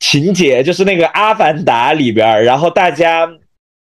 [0.00, 3.26] 情节，就是那个《阿凡达》里边，然后大家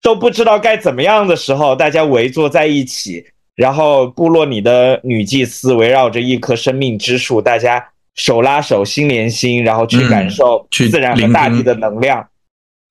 [0.01, 3.25] 都不知道该怎么样的时候，大家围坐在一起。
[3.53, 7.85] 然后部落里的女祭司围绕着一棵生命之树，大家
[8.15, 12.30] 手拉手、心连心，然后去感受自然和大地的能量，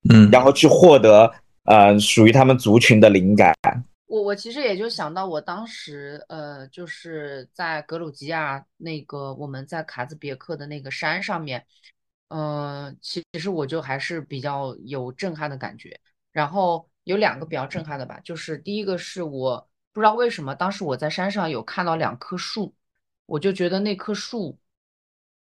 [0.09, 1.33] 嗯，然后去获得
[1.65, 3.55] 呃属于他们族群的灵感。
[4.07, 11.65] 我我其实也就想到，我当时呃就是在格鲁吉亚那个我们在卡兹别克的那个山上面，
[12.29, 15.99] 嗯，其实我就还是比较有震撼的感觉。
[16.33, 19.67] 然后有两个比较震撼的吧，就是第一个是我。
[19.93, 22.73] 不知道为什么，当时我在山上有看到两棵树，
[23.27, 24.57] 我就觉得那棵树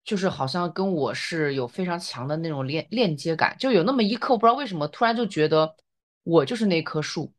[0.05, 5.75] 就是好像跟我是有非常强的那种链链接感，就有那么一刻，我不知道为什么突然就觉得
[6.23, 7.33] 我就是那棵树，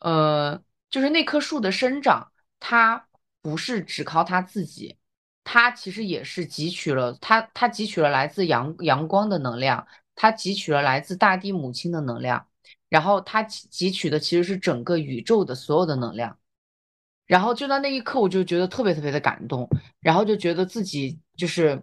[0.00, 3.08] 呃，就是那棵树的生长，它
[3.40, 4.98] 不是只靠它自己，
[5.44, 12.46] 它其实也是汲取了它，它汲取了来自阳阳光的能量，它汲取了来自大地母亲的能量。
[12.88, 16.38] 然后他汲取的其实是整个宇宙的所有的能量，
[17.26, 19.68] 然后就在那一刻，我就觉得特别特别的感动，
[20.00, 21.82] 然后就觉得自己就是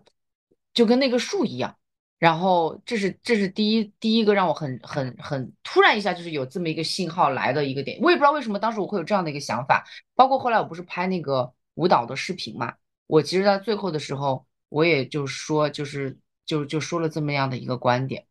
[0.73, 1.75] 就跟那个树一样，
[2.17, 9.83] 然后这是这是第一第一个让我很很很突然一下就是有这么一个信号来的一个点，我也不知道为什么当时我会有这样的一个想法，
[10.15, 12.73] 包括后来我不是拍那个舞蹈的视频嘛，
[13.07, 18.25] 我其实在最后的时候我也就说就是就就说了这么样的一个观点，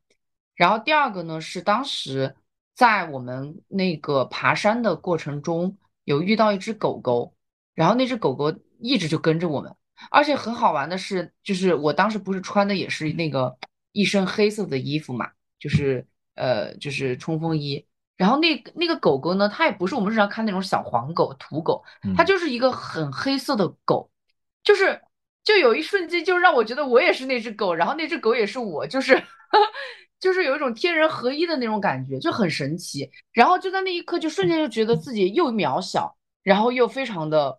[0.55, 2.35] 然后第二个呢是当时。
[2.75, 7.35] 在我们那个爬山的过程中，有遇到一只狗狗，
[7.75, 9.75] 然后那只狗狗一直就跟着我们，
[10.11, 13.57] 而且很好玩的是，就是我当时不是穿的也是那个
[13.93, 17.87] 一身黑色的衣服嘛，就是呃就是冲锋衣。
[18.17, 21.83] 然后那那个狗狗呢，它也不是我们日常看那种小黄狗、土狗，
[22.17, 24.11] 它就是一个很黑色的狗，
[24.63, 25.01] 就是
[25.43, 29.21] 就有一瞬间就让我觉得我也是那只狗，然后那只狗也是我，就是
[30.23, 33.11] 就是有一种天人合一的那种感觉，就很神奇。
[33.33, 37.59] 然后就在那一刻，就瞬间就觉得自己又渺小，然后又非常的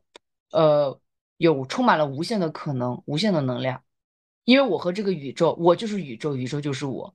[0.52, 0.98] 呃
[1.36, 3.84] 有充满了无限的可能、无限的能量，
[4.46, 7.14] 因为我和这个宇宙，我就是宇宙，宇宙就是我。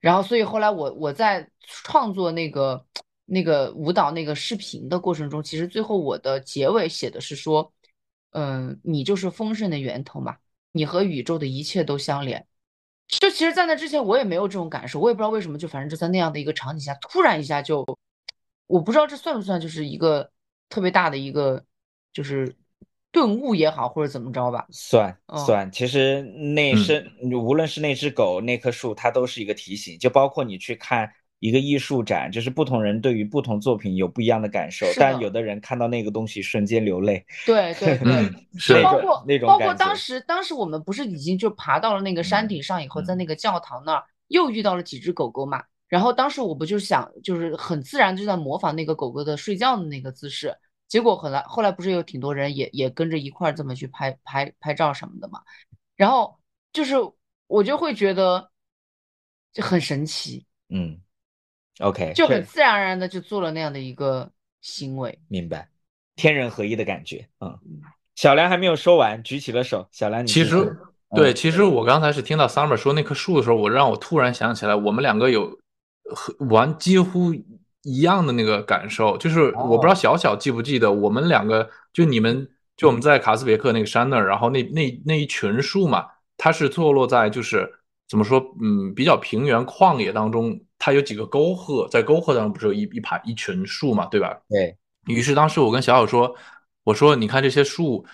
[0.00, 2.86] 然后，所以后来我我在创作那个
[3.26, 7.70] 那个舞蹈那个视频的过程中，其实最后我的结尾写的是说，
[8.30, 10.38] 嗯，你就是丰盛的源头嘛，
[10.72, 12.46] 你和宇宙的一切都相连。
[13.18, 17.84] 就其实，在那之前我也没有这种感受，我也不知道为什么，就反正就在那样的一个场景下，突然一下就，
[18.66, 20.30] 我不知道这算不算就是一个
[20.68, 21.64] 特别大的一个
[22.12, 22.54] 就是
[23.10, 24.66] 顿悟也好，或者怎么着吧。
[24.70, 29.98] 算算，其实那是无论是那只狗、那棵树，它都是一个提醒。
[29.98, 37.24] 就包括你去看一个艺术展，就是不同人对于不同作品有不一样的感受，但有的人看到那个东西瞬间流泪。
[37.44, 50.54] 对对对， 是包括那种包括当时当时我们不是已经就爬到了那个山顶上以后，在那个教堂那儿又遇到了几只狗狗嘛，然后当时我不就想就是很自然就在模仿那个狗狗的睡觉的那个姿势。
[50.88, 55.40] 结果后来后来不是有挺多人也也跟着一块儿这么去拍拍拍照什么的嘛，
[55.96, 56.38] 然后
[56.72, 56.96] 就是
[57.46, 58.50] 我就会觉得
[59.52, 61.00] 就很神奇，嗯
[61.80, 65.68] ，OK，就很自然而然的就做了那样的一个行为，明白，
[66.14, 67.58] 天人合一的感觉，嗯，
[68.14, 70.76] 小梁还没有说完，举起了手，小梁，你其实
[71.14, 75.58] 对，其实我刚才是听到 Summer 说那棵树的时候，我让我突然想起来，我们两个有
[76.04, 77.34] 和玩几乎。
[77.82, 86.04] 一样的那个感受，就是我不知道小小记不记得，我们两个就你们就我们在卡斯别克那个山那儿，然后那那那一群树嘛，
[86.36, 87.72] 它是坐落在就是
[88.06, 94.36] 怎么说，嗯，比较平原旷野当中，它有几个沟壑，在沟壑当中不是有一一排一群树嘛，对吧？
[94.48, 94.76] 对
[95.14, 96.34] 于是当时我跟小小说，
[96.82, 98.04] 我说你看这些树，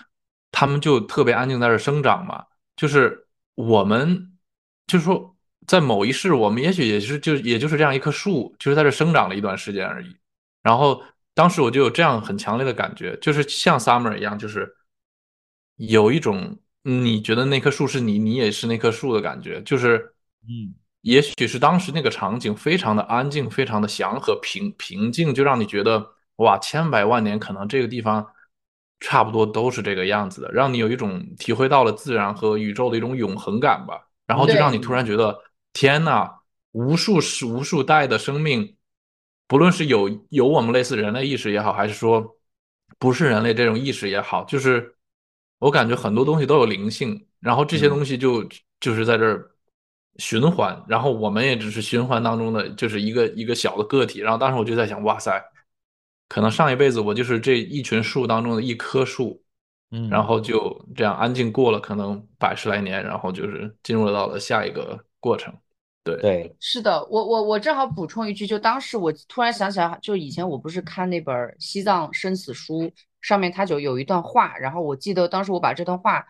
[0.52, 2.44] 它们就特别安静在这生长嘛，
[2.76, 4.36] 就是我们
[4.86, 5.32] 就是说。
[5.66, 10.16] 在某一世，我们也许也是就也就是这样一棵树，就是在这生长了一段时间而已。
[10.62, 11.02] 然后
[11.34, 14.72] 当时我就有这样很强烈的感觉，就是像 Summer 一样，就是
[15.74, 19.60] 有一种你觉得那棵树是你，你也是那棵树的感觉。
[19.64, 20.72] 就是嗯，
[21.06, 26.04] 也许是当时那个场景非常的安静，非常的祥和平平静，就让你觉得
[26.36, 28.26] 哇，千百万年可能这个地方
[28.98, 34.08] 差不多都是这个样子的，让你有一种体会到了自然和宇宙的一种永恒感吧。
[34.26, 35.42] 然后就让你突然觉得。
[35.78, 36.30] 天呐，
[36.72, 38.76] 无数是无数代的生命，
[39.46, 42.38] 不论是有有我们类似人类意识也好，还是说
[42.98, 44.96] 不是人类这种意识也好，就是
[45.58, 48.42] 我感觉很多东西都有灵性，然后这些东西就
[48.80, 49.50] 就是在这儿
[50.18, 54.20] 循环，然后我们也只是循环当中的就是一个一个小的个体。
[54.20, 55.42] 然后当时我就在想，哇塞，
[56.28, 59.42] 可能上一辈子我就是这一群树当中的一棵树，
[59.90, 65.54] 嗯，然后就这样安静过了可能百十来年，然后就是进入到了下一个过程。
[66.02, 72.82] 对对，是的，我我我正好补充一句，就当时我突然想起来，就以前我不是看那本《西藏生死书》，
[73.22, 76.24] 上面它就有一段话，然后我记得当时我把这段话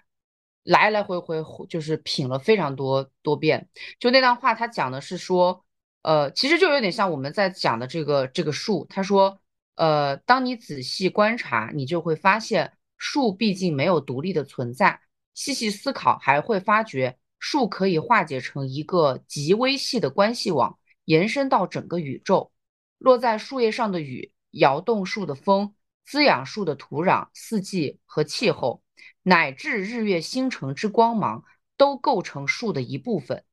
[0.67, 3.69] 来来回回就是品了非常多多遍。
[3.99, 5.65] 就那段话，它讲的是说，
[6.03, 8.87] 呃，其实就有点像我们在讲的这个这个树。
[8.91, 9.41] 他说，
[9.77, 15.01] 呃，当你仔细观察，你就会发现树毕竟没有独立的存在。
[15.35, 17.19] 细细思考，还会发觉。
[17.39, 22.51] 树可以化解成一个极微细的关系网，延伸到整个宇宙。
[22.99, 25.75] 落在树叶上的雨，摇动树的风，
[26.07, 28.83] 滋养树的土壤、四季和气候，
[29.29, 31.43] 乃至日月星辰之光芒，
[31.77, 33.45] 都构成树的一部分。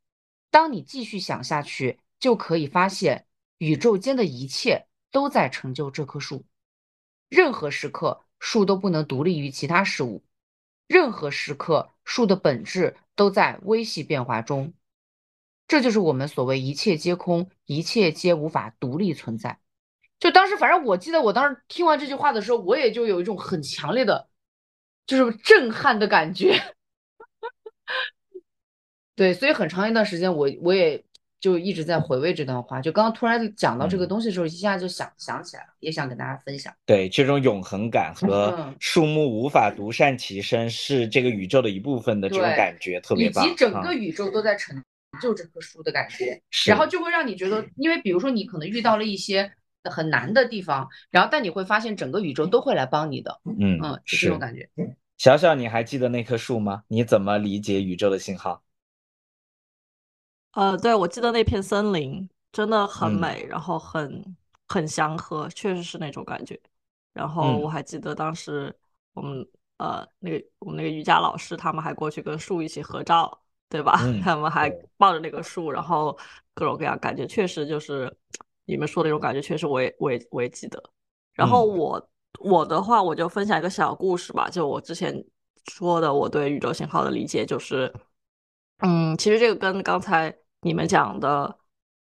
[0.52, 3.26] 当你继续想下去，就可以发现，
[3.58, 6.46] 宇宙间的一切都在成就这棵树。
[7.28, 10.24] 任何时刻，树都不能独立于其他事物。
[10.86, 14.74] 任何时刻，树的本质都在微细变化中，
[15.68, 19.60] 这就是我们所谓“一切皆空，一切皆无法独立存在”。
[20.22, 24.30] 就当时，反正我记得，我当时听完这句话的时候，我也就有一种很强烈的，
[25.06, 26.60] 就是震撼的感觉。
[29.16, 31.04] 对，所以很长一段时间，我我也。
[31.44, 36.74] 就一直在回味这段话，就刚刚突然讲到这个东西的时候，一下就想想起来了，也想跟大家分享。
[36.86, 43.46] 对，这种永恒感 和树木无法独善其身，是这个宇宙的一部分的这种感觉，特别棒。
[43.46, 44.82] 以及整个宇宙都在成
[45.22, 49.52] 就这棵树的感觉，然后就会让你觉得，因为比如说你可能遇到了一些
[49.92, 53.40] 很难的地方，然后但你会发现整个宇宙都会来帮你的。
[53.46, 54.70] 嗯嗯，是这种感觉。
[55.18, 56.84] 小小，你还记得那棵树吗？
[56.88, 58.64] 你怎么理解宇宙的信号？
[60.52, 64.36] 呃，对，我记得那片森林真的很嗯美，然后很
[64.68, 66.60] 很祥和，确实是那种感觉。
[67.14, 68.76] 然后我嗯还记得当时
[69.14, 73.98] 我们呃那个我们那个瑜伽老师他们还过去跟树一起合照，对吧？
[74.02, 76.18] 嗯他们还抱着那个树，然后
[76.54, 78.16] 各种各样感觉，确实就是
[78.66, 80.82] 你们说的那种感觉，确实我也我也我也记得。
[81.34, 82.10] 然后嗯我
[82.40, 85.24] 我的话，我就分享一个小故事吧，就我之前
[85.72, 87.94] 说的，我对宇宙信号的理解就是，
[88.80, 91.58] 嗯，其实这个跟刚才你们讲的，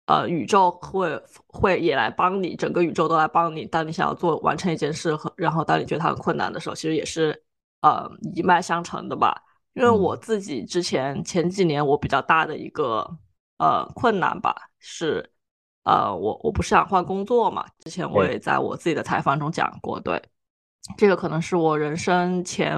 [0.06, 3.66] 呃，宇宙会会也来帮你，整个宇宙都来帮你。
[3.66, 7.44] 当你想要做完成一件事和，然后当你觉得它很困难的时候，其实也是
[7.82, 9.42] 呃一脉相承的吧。
[9.74, 13.06] 因为我嗯自己之前前几年我比较大的一个
[13.58, 15.30] 呃困难吧，是
[15.86, 20.20] 呃我我不是想换工作嘛，之前我也在我自己的采访中讲过，对，
[20.98, 22.76] 这个可能是我人生前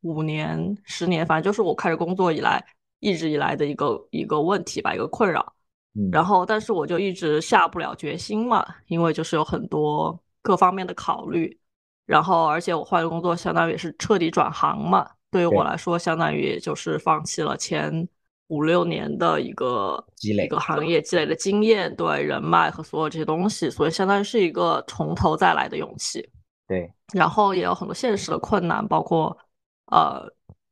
[0.00, 2.64] 五年、十年，反正就是我开始工作以来
[3.00, 5.54] 一直以来的一个一个问题吧，一个困扰。
[5.94, 11.58] 嗯然后，但是我就一直下不了决心嘛，因为就是有很多各方面的考虑。
[12.04, 15.10] 然后，而且我换个工作，相当于也是彻底转行嘛。
[15.30, 18.06] 对于我来说，相当于也就是放弃了前
[18.48, 26.28] 五六年的一个积累一个行业积累的经验、对人脉和所有这些东西，所以相当于是一个从头再来的勇气。
[26.68, 29.36] 对，然后也有很多现实的困难，包括
[29.92, 30.22] 呃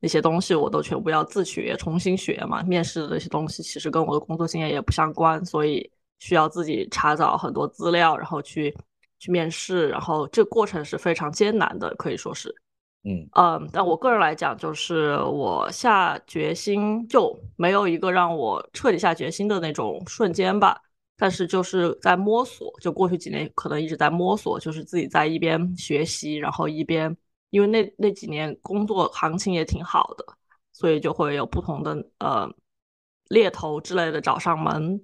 [0.01, 2.63] 那些东西我都全部要自学、重新学嘛。
[2.63, 8.77] 面试的那些东西其实跟我的工作经验也不相关，所以需要自己查找很多资料，然后去
[9.19, 12.55] 去面试，然后这个过程是非常艰难的，可以说是。
[13.05, 20.81] 嗯嗯，但我个人来讲，就是我下决心就没有一个让我彻底下决心的那种瞬间吧。
[21.17, 27.17] 但是就是在摸索，就过去几年可能一直在摸索，就是自己在一边学习，然后一边
[27.51, 30.25] 因为那那几年工作行情也挺好的，
[30.73, 32.51] 所以就会有不同的呃
[33.29, 35.01] 猎头之类的找上门，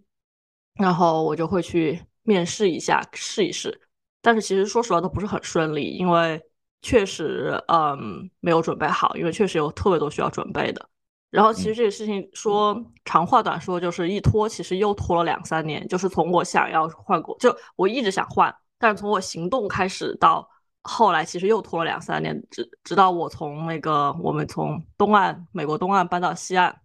[0.74, 3.80] 然后我就会去面试一下，试一试。
[4.20, 6.42] 但是其实说实话都不是很顺利，因为
[6.82, 10.88] 确实嗯没有准备好，因为确实有特别多需要准备的。
[11.30, 15.86] 然后其实这个事情说长话短说，就是一拖，其实又拖了两三年。
[15.86, 20.48] 就是从我想要换工，就我一直想换，但是从我行动开始到
[20.82, 26.80] 后来，其实又拖了两三年，直直到我从那个我们从东岸美国东岸搬到西岸，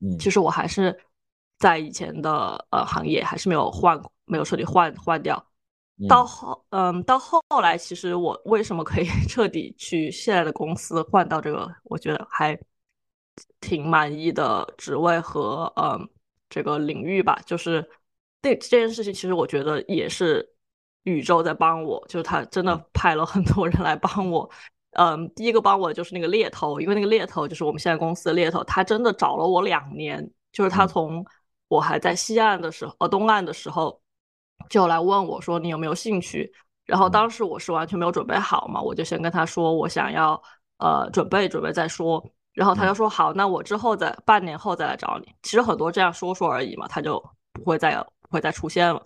[0.00, 0.96] 嗯其实我还是
[1.58, 5.44] 在以前的呃行业还是没有换，没有彻底换换掉。
[6.06, 12.56] 到后，嗯，到后来，其实我为什么可以 彻底去现在的公司换到这个，我觉得还
[13.60, 16.08] 挺满意的职位和嗯
[16.48, 17.40] 这个领域吧。
[17.44, 17.82] 就是
[18.42, 20.48] 这这件事情，其实我觉得也是
[21.02, 24.48] 宇宙在帮我，就是他真的派了很多人来帮我。
[24.92, 31.26] 嗯，第一个帮我的就是那个猎头，因为那个猎头就是我们现在公司的猎头，他真的找了我两年，就是他从
[31.66, 34.00] 我还在西岸的时候，呃，东岸的时候。
[34.68, 36.52] 就来问我说你有没有兴趣？
[36.84, 40.40] 然后当时我是完全没有准备好嘛，我就先跟他说我想要
[40.78, 42.24] 呃准备准备再说。
[42.54, 45.32] 然后他就说好，那我之后再半年后再来找你。
[45.42, 49.00] 其实很多这样说说而已嘛，他就不会再不会再出现了。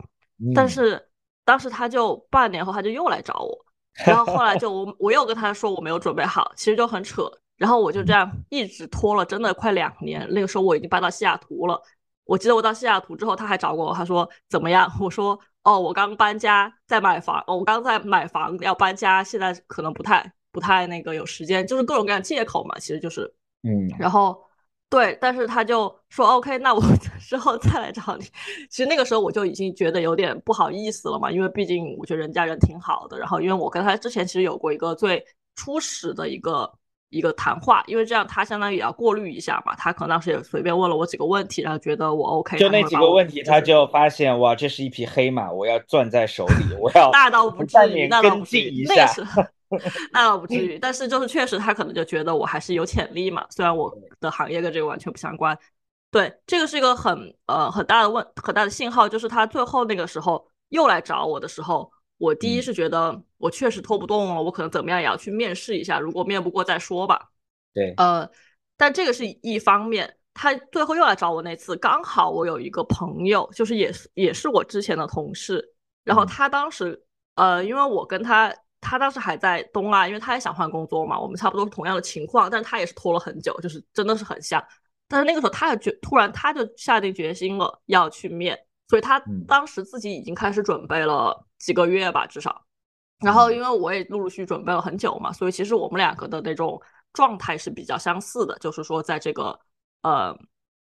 [0.54, 1.08] 但是
[1.44, 3.66] 当时他就半年后他就又来找我，
[4.06, 7.30] 然后后来就 我我又跟他说我没有准备好，其实就很扯。
[7.58, 10.26] 然后我就这样一直拖了，真的快两年。
[10.30, 11.80] 那个时候我已经搬到西雅图了。
[12.24, 14.90] 我记得我到西雅图之后，他还找过我，他说怎么样？
[15.00, 24.40] 我说哦，我刚搬家，在买房，哦，我刚在买房，要搬家，现在可能不太不太那个有时间，就是各种各样借口嘛，其实就是，嗯，然后
[24.88, 26.80] 对，但是他就说 OK，那我
[27.20, 28.24] 之后再来找你。
[28.70, 35.24] 其实那个时候我就已经觉得有点不好意思了嘛，因为毕竟我觉得人家人挺好的，然后因为我跟他之前其实有过一个最
[35.56, 36.72] 初始的一个。
[37.12, 49.22] 一个谈话，因为这样他相当于也要过滤一下嘛，他可能当时也随便问了我几个问题，然后觉得我 OK，就那几个问题，他就发现哇，这是一匹黑马，我要攥在手里，我要 那倒不至于，那倒不至于，那是
[50.12, 55.56] 那倒不至于，但是就是确实他可能就觉得我还是有潜力嘛，虽然我的行业跟这个完全不相关，
[56.10, 61.92] 对，这个是一个很呃很大的问很大的信号，就是他最后那个时候又来找我的时候。
[62.22, 67.30] 我第一是觉得我确实拖不动了，我可能怎么样也要去面试一下，如果面不过再说吧。
[67.74, 68.30] 对，呃，
[68.76, 70.16] 但这个是一方面。
[70.32, 77.04] 他最后又来找我那次，刚好我有一个朋友，就是也是也是我之前的同事，然后他当时
[77.34, 84.64] 呃，因为我跟他，他当时还在东岸，因为他也想换工作嘛，我们差不多是同样的情况，但是他也是拖了很久，就是真的是很像。
[85.08, 88.58] 但是那个时候他也决突然他就下定决心了要去面。
[88.92, 89.18] 所以他
[89.48, 92.62] 当时自己已经开始准备了几个月吧，至少。
[93.20, 96.78] 然后因为我也陆陆续准备了很久嘛，所以其实我们两个的那种
[97.14, 99.58] 状态是比较相似的，就是说在这个
[100.02, 100.38] 呃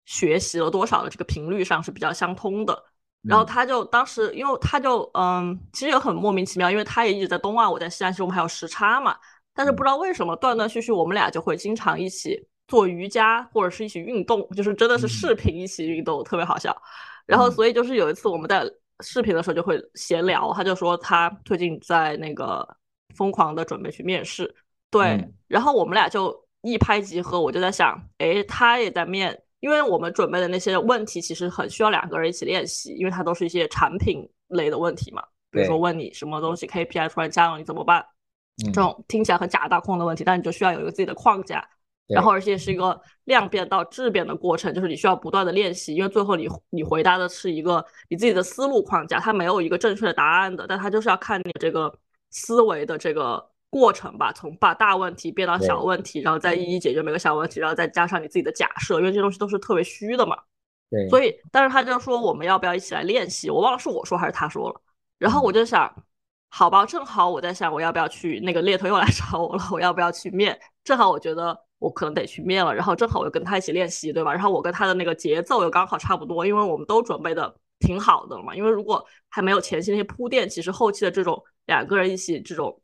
[0.04, 2.86] 学习了多少的这个频率上是比较相通的。
[3.22, 9.16] 然后他就当时，因为他就嗯，其实也很莫名其妙，因为他也一直在东岸，我在西岸，其实我们还有时差嘛。
[9.54, 16.76] 但是不知道为什么断断续续，我们俩就会经常一起做瑜伽，或者是一起运动，就是真的是视频一起运动，特别好笑。
[17.26, 18.64] 然后所以就是有一次我们在
[19.00, 22.66] 视频的时候就会闲聊，他就说他最近在那个
[23.14, 24.54] 疯狂的准备去面试，
[24.90, 29.42] 对，然后我们俩就一拍即合，我就在想，哎，他也在面。
[29.60, 35.22] 因为我们准备的那些问题其实很需要两个人一起练习，因为它都是一些产品类的问题嘛。
[35.52, 38.04] 比如说问你什么东西 KPI 突然降了，你怎么办？
[38.56, 41.64] 这种听起来很假大空的问题，但你就需要有一个自己的框架，
[42.08, 51.92] 然后而且是一个量变到质变的过程，就是你需要不断的练习，因为最后你你回答的是一个你自己的思路框架，它没有一个正确的答案的，但它就是要看你这个
[52.30, 53.50] 思维的这个。
[53.72, 60.36] 过程吧，从把大问题变到小问题，然后再一一解决每个小问题，然后再加上你自己的假设，因为这东西都是特别虚的嘛。
[60.90, 61.08] 对。
[61.08, 63.48] 所以，但是他就说我们要不要一起来练习？
[63.48, 64.78] 我忘了是我说还是他说了。
[65.16, 65.90] 然后我就想，
[66.54, 70.58] 好吧，正好我在想我要不要去那个猎头又来找我了，我要不要去面？
[70.84, 74.30] 正好我觉得我可能得去面了，然后正好我又跟他一起练习，对吧？
[74.34, 78.54] 然后我跟他的那个节奏又刚好差不多，因为我们都准备的挺好的嘛。
[78.54, 82.78] 因为如果还没有前期那些铺垫，其实后期的这种两个人一起这种。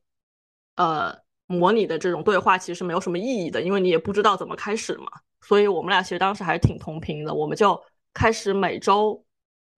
[0.76, 1.12] 呃，
[1.46, 5.08] 模拟的这种对话其实没有什么意义的，因为你也不知道怎么开始嘛。
[5.40, 7.76] 所以我们俩其实当时还是挺同频的，我们就
[8.14, 9.24] 开始每周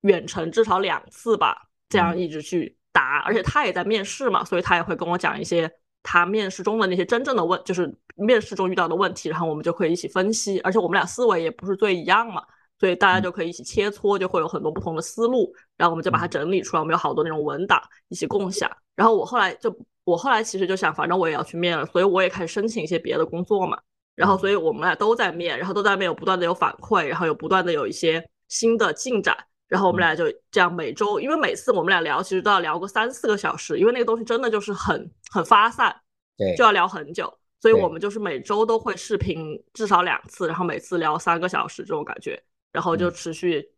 [0.02, 1.56] 远程至少两次吧，
[1.88, 3.22] 这样一直去答。
[3.24, 5.70] 而且他也在面试嘛，所以他也会跟我讲一些
[6.02, 10.60] 他面试中的那些真正的问，就是面试中遇到的问题，然后我们就可以一起分析。
[10.60, 12.42] 而且我们俩思维也不是最一样嘛，
[12.78, 16.80] 所以大家就可以一起切磋，就会有很多不同的思路，然后我们就把它整理出来。
[16.80, 18.70] 我们有好多那种文档一起共享。
[18.94, 19.76] 然后我后来就。
[20.04, 23.78] 我后来其实就想，反正我也要去面了，所以我也开始申请一些别的工作嘛。
[24.16, 29.36] 然后，所以我们俩都在面，然后都在面，有不断的有反馈，然后有不断的有一些新的进展。
[29.70, 35.94] 然后我们俩就这样每周，因为每次我们俩聊，其实都要聊个三四个小时，因为那个东西真的就是很很发散，
[36.36, 37.32] 对，就要聊很久。
[37.60, 42.42] 所以我们就是每周都会视频至少两次，然后每次聊三个小时这种感觉，
[42.72, 43.70] 然后就持续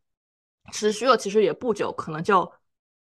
[0.72, 2.50] 持续了，其实也不久，可能就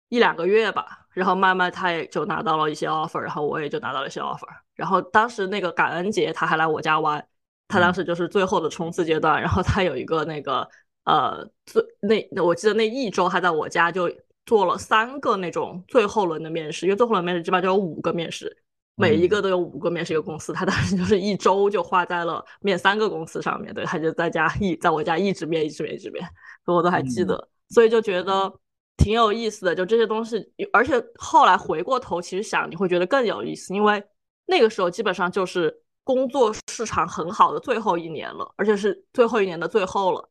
[0.09, 1.07] 一两个月吧。
[1.11, 4.49] 然后慢慢他也就拿到了一些 offer，然后我也就拿到了一些 offer。
[4.75, 7.25] 然后当时那个感恩节他还来我家玩，
[7.69, 9.41] 他当时就是最后的冲刺阶段。
[9.41, 10.69] 然后他有一个那个
[11.05, 14.11] 呃最那那我记得那一周他在我家就
[14.47, 18.57] 做了三个那种最后轮的面试，因为最后轮面试基本上就有五个面试，
[18.97, 20.53] 每一个都有五个面试一个公司。
[20.53, 26.25] 他当时就是一周就花在了面三个公司上面，对，他就在家一在我家一直面一直面一直面，
[26.67, 28.53] 我都还记得，所以就觉得。
[28.97, 30.37] 挺有意思的，就这些东西，
[30.73, 34.03] 而且后来回过头其实想，你会觉得更有意思，因为
[34.47, 40.31] 那个时候基本上就是工作市场很好的最后一年了，而且是最后一年的最后了，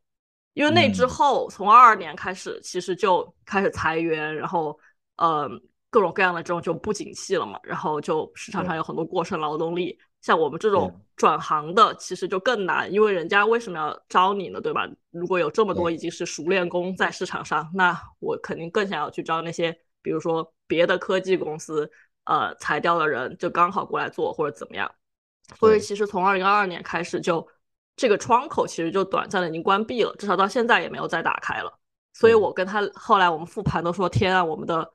[0.53, 4.77] 因为那之后从二二年开始，其实就开始裁员，然后
[5.17, 5.49] 呃
[5.89, 9.97] 各种各样的这种就不景气了嘛，然后就市场上有很多过剩劳动力。
[10.21, 14.61] 像我们这种转行的，其实就更难，因为人家为什么要招你呢？
[14.61, 14.87] 对吧？
[15.11, 21.91] 如果有这么多已经是熟练工在市场上，那我肯定更想要去招那些，比如说别的科技公司，
[22.23, 24.89] 呃，裁掉的人就刚好过来做或者怎么样。
[25.59, 27.45] 所以其实从二零二二年开始，就
[27.95, 31.79] 这个窗口其实就短暂的已经关闭了，至少到现在也没有再打开了。
[32.13, 34.93] 所以我跟他后来我们复盘都说，天啊，我们的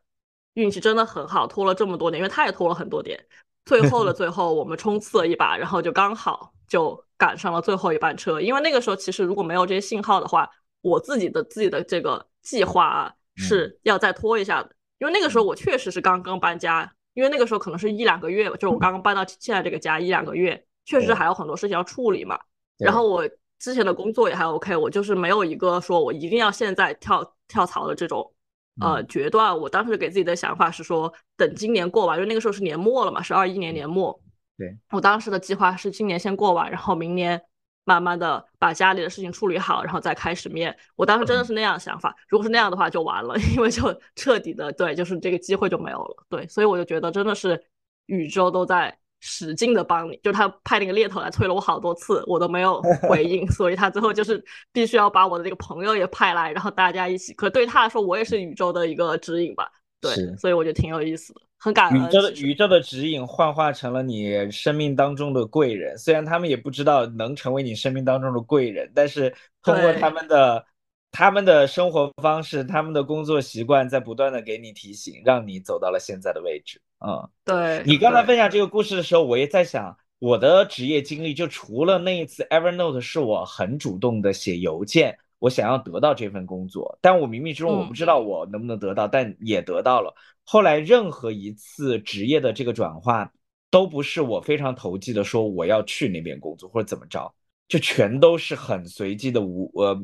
[0.55, 3.19] 运气真的很好，拖了这么多年，因为他也拖了很多年。
[3.65, 8.41] 最后的 最后，我们冲刺了一把，然后就刚好就赶上了最后一班车。
[8.41, 10.49] 因为那个时候，其实如果没有这些信号的话，
[10.81, 14.71] 我自己的自己的这个计划啊是要再拖一下的。
[14.99, 22.39] 因为那个时候我确实是刚刚搬家，因为那个时候可能是一两个月吧，就是我刚刚搬到现在这个家一两个月，确实还有很多事情要处理嘛。
[22.79, 28.33] 然后我之前的工作也还 OK，我就是没有一个说我一定要现在跳跳槽的这种。
[28.81, 34.17] 呃，决断，我当时给自己的想法是说，等今年过完，因为那个时候是年末了嘛，是二一年年末。
[34.57, 37.43] 对我当时的计划是今年先过完，然后明年
[37.83, 40.79] 慢慢的把家里的事情处理好，然后再开始面。
[40.95, 43.83] 我当时真的是那样想法，如果是那样的话就完了， 因为就
[44.15, 46.25] 彻底的对，就是这个机会就没有了。
[46.29, 47.61] 对，所以我就觉得真的是
[48.07, 48.97] 宇宙都在。
[49.21, 54.43] 使劲的帮你，就他派那个猎头来催了我好多次，我都没有 回应，所以他最后就是
[54.73, 57.33] 必须要把我的这个朋友也派来，然后大家一起。
[57.35, 62.03] 可对他来说，我也是宇宙的一个指引吧，对，所以我觉得挺有意思的，很感恩。
[62.03, 70.65] 宇宙的宇宙的指引幻化成了你生命当中的贵人，虽然他们也不知道能成为你生命当中的贵人，但是通过他们的。
[71.11, 76.83] 他们的生活方式，他们的工作习惯，在不断的给你提醒，让你走到了现在的位置。
[77.01, 90.13] 嗯，对你刚才分享这个故事的时候，我也在想，我的职业经历就除了那一次 Evernote 是我很主动的写邮件，我想要得到这份工作，但我冥冥之中我不知道我能不能得到，但也得到了。
[90.43, 93.31] 后来任何一次职业的这个转换，
[93.71, 97.33] 都不是我非常投机的说我要去那边工作或者怎么着，
[97.69, 99.97] 就全都是很随机的无呃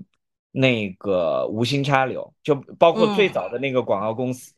[0.52, 4.52] 那个无心插柳，就包括最早的那个广告公司。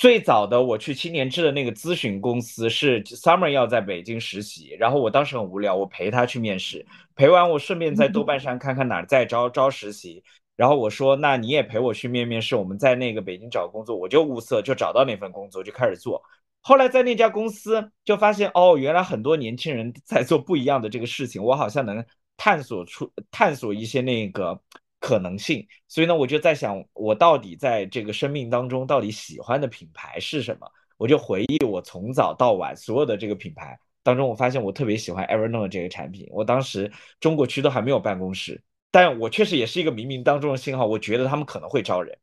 [0.00, 10.24] 最早的我去青年志的那个咨询公司是 Summer 要在北京实习，然后我当时很无聊，我陪他去面试，陪完我顺便在豆瓣上看看哪儿在招招实习，
[10.56, 16.22] 然后我说那你也陪我去面面试，我们在那个北京找工作，我就物色就找到那份工作就开始做，
[16.62, 22.02] 后来在那家公司就发现哦，原来很多年轻人在做不一样的这个事情，我好像能
[22.38, 24.58] 探索出探索一些那个。
[25.00, 30.70] 可能性，所以呢，我就在想，我到底在这个生命当中到底喜欢的品牌是什么？
[30.98, 36.28] 我就回忆我从早到晚所有的这个品牌当中，我发现我特别喜欢 Evernote 这个产品。
[36.30, 42.18] 我当时中国区都还没有办公室，但我确实也是一个冥冥当中的信号，我觉得他们可能会招人，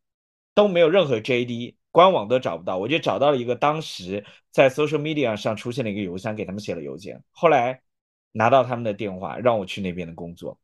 [0.54, 7.82] 都没有任何 JD，官网都找不到，我就找到了一个当时在 social media 上出现了一个邮箱，给他们写了邮件，后来
[8.32, 10.60] 拿到他们的电话，让我去那边的工作。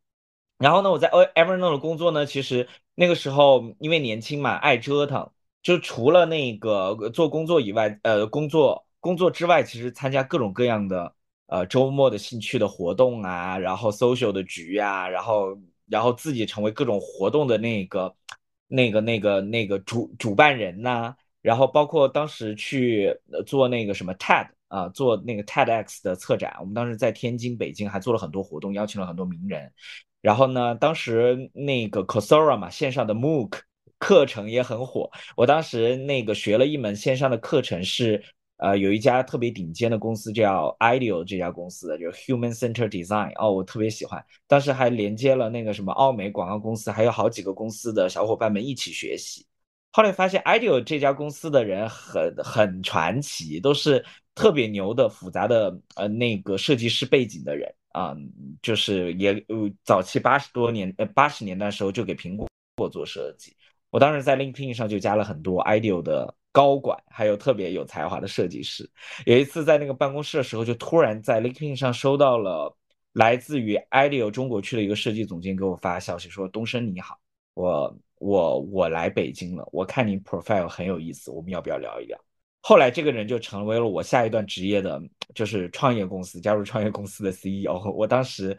[0.63, 5.29] 然后呢，我在 Evernote 的工作呢，其实那个时候因为年轻嘛，爱折腾，
[5.61, 11.13] 就除了那个做工作以外，呃，工作工作之外，其实参加各种各样的
[11.47, 15.53] 呃周末的兴趣的活动啊，然后 social 的局啊，然后
[15.89, 18.15] 然后自己成为各种活动的那个
[18.69, 23.13] 那个那个那个主主办人呐，然后包括当时去
[23.45, 29.69] 做那个什么 TED 啊，做那个 TEDx 的策展，我们当时在天津、北京还做了很多活动，邀请了很多名人。
[30.23, 33.59] 然后呢，当时那个 Coursera 嘛，线上的 MOOC
[33.99, 35.11] 课程也很火。
[35.35, 38.23] 我当时那个学了一门线上的课程，是
[38.55, 44.23] 呃有一家特别顶尖的公司叫 IDEO 这家公司，就是 Human Center Design 哦，我特别喜欢。
[44.47, 49.45] 当时还连接了那个什么奥美广告公司，还有好几个公司的小伙伴们一起学习。
[49.91, 54.03] 后来发现 IDEO 这家公司的人很很传奇，都是
[54.33, 57.69] 特别牛的复杂的呃那个设计师背景的人。
[57.93, 58.13] 啊，
[58.61, 63.55] 就是也呃，早期八十多年呃八十年代时候就给苹果做设计。
[63.91, 68.89] 我当时在 LinkedIn 上就加了很多 IDEO 的高管，还有特别有才华的设计师。
[69.25, 72.75] 有一次在那个办公室的时候，就突然在 LinkedIn 上收到了
[73.13, 77.19] 来自于 IDEO 中国区的一个设计总监给我发消息说：“东升你好，
[77.53, 82.19] 我我我来北京了，我看你 profile 很有意思，我们要不要聊一聊？”
[82.65, 84.97] 后来这个人就成为了我下一段职业的，
[85.35, 87.77] 就是创业公司，加入创业公司的 CEO。
[87.91, 88.57] 我当时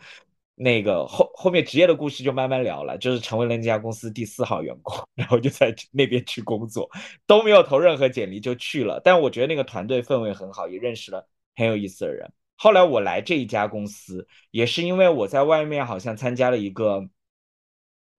[0.55, 6.87] 那个后后面职业的故事就慢慢聊了，就是成为了那家公司第四号员工， 然后就在那边去工作，
[7.27, 9.01] 都没有投任何简历就去了。
[9.03, 11.27] 但我觉得那个团队氛围很好，也认识了
[11.57, 12.31] 很有意思的人。
[12.57, 17.09] 后来我来这一家公司，也是因为我在外面好像参加了一个。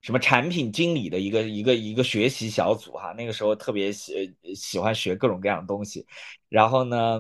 [0.06, 6.06] 什么产品经理的一个一个一个学习小组哈，那个时候特别喜喜欢学各种各样的东西，
[6.48, 7.20] 然后呢，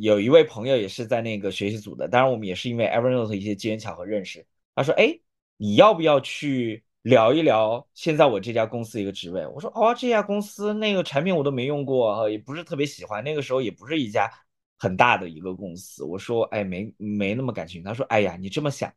[0.00, 4.44] 有一位朋友也是在那个学习组的，当然我们也是因为 Evernote 一些机缘巧合认识。
[4.74, 5.16] 他说：“哎，
[5.58, 13.22] 你要不要去聊一聊现在我这家公司一个职位？”我说：“哦，这家公司那个产品我都没用过，也不是特别喜欢。
[13.22, 14.28] 那个时候也不是一家
[14.76, 18.92] 很大的一个公司。”我说：“哎，没没那么感兴趣。”他说：“哎呀，你这么想。”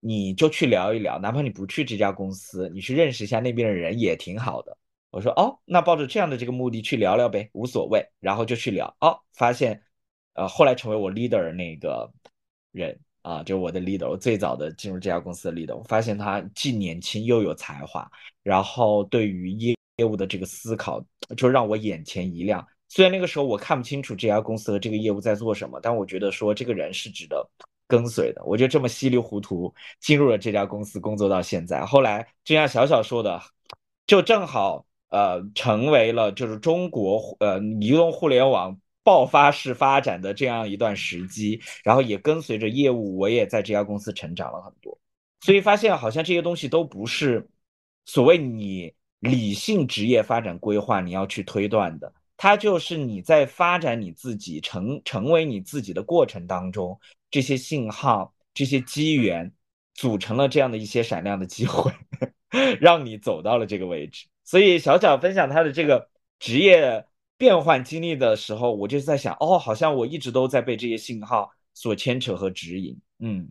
[0.00, 4.76] 你就去聊一聊，哪怕你不去这家公司，你去认识一下那边的人也挺好的。
[5.10, 8.06] 我说哦，那抱着这样的这个目的去聊聊呗，无所谓。
[8.20, 9.80] 然后就去聊，哦，发现，
[10.34, 12.12] 呃，后来成为我 leader 那个
[12.72, 18.08] 人啊，就我的 leader，我最早的进入这家公司的 leader，我发现他既年轻又有才华，
[18.42, 21.02] 然后对于业业务的这个思考，
[21.36, 22.64] 就让我眼前一亮。
[22.88, 27.48] 虽然那个时候我看不清楚这家公司和这个业务在做什么，但我觉得说这个人是值得。
[27.88, 31.84] 跟随的，我就这么稀里糊涂进入了这家公司工作到现在。
[31.84, 33.40] 后来就像小小说的，
[34.06, 44.98] 就正好呃成为了就是中国呃移动互联网爆发式发展的这样一段时机，然后也跟随着业务，我也在这家公司成长了很多。
[45.40, 47.48] 所以发现好像这些东西都不是
[48.04, 52.12] 所谓你理性职业发展规划你要去推断的。
[52.38, 57.00] 它就是你在发展你自己成成为你自己的过程当中，
[57.30, 59.52] 这些信号、这些机缘，
[59.94, 61.92] 组成了这样的一些闪亮的机会，
[62.80, 64.26] 让你走到了这个位置。
[64.44, 66.08] 所以小小分享他的这个
[66.38, 67.04] 职业
[67.36, 72.98] 变换经历的时候，我就在想，哦，好像我一直都在被这些信号所牵扯和指引。
[73.18, 73.50] 嗯，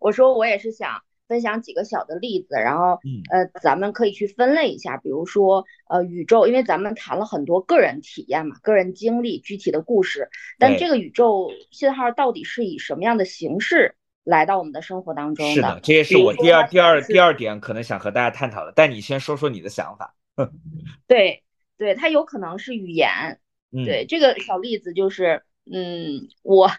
[0.00, 1.02] 我说我也是想。
[1.32, 10.28] 分享几个小的例子，然后呃，咱们可以去分类一下，比如说呃，宇宙，因为咱们谈了很多个人体验嘛，个人经历，具体的故事，
[10.58, 18.74] 但这个宇宙信号到底是以什么样的形式来到我们的生活当中是的，这也是我第二第二第二点可能想和大家探讨的。
[18.76, 20.14] 但你先说说你的想法。
[21.08, 21.42] 对
[21.78, 23.38] 对，它有可能是语言。
[23.70, 26.70] 嗯，对，这个小例子就是，嗯，我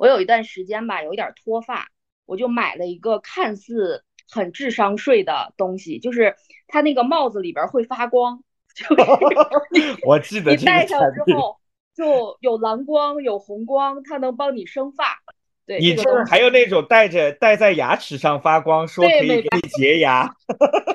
[0.00, 1.88] 我有一段时间吧，有一点脱发，
[2.30, 6.36] 我就买了一个看似很智商税的东西，就是
[6.68, 9.02] 它那个帽子里边会发光，就是
[10.06, 11.00] 我记得你戴上。
[11.12, 11.56] 之后
[11.92, 15.18] 就有蓝光有红光，它能帮你生发。
[15.66, 15.96] 对，你
[16.28, 20.32] 还有那种戴着戴在牙齿上发光，说可以给你洁牙。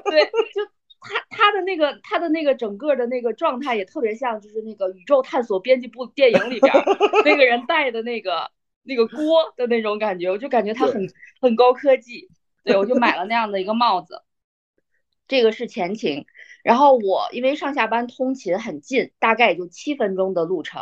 [0.09, 0.65] 对，就
[1.01, 6.81] 他他的那个他的那个整个的那个状态也特别像，就是那个宇宙探索编辑部电影里边儿
[7.25, 8.49] 那个人戴的那个
[8.85, 11.11] 那个锅的那种感觉，我就感觉它很
[11.41, 12.29] 很高科技。
[12.63, 14.23] 对，我就买了那样的一个帽子，
[15.27, 16.25] 这个是前情。
[16.63, 20.81] 然后我因为上下班通勤很近，大概也就七分钟的路程。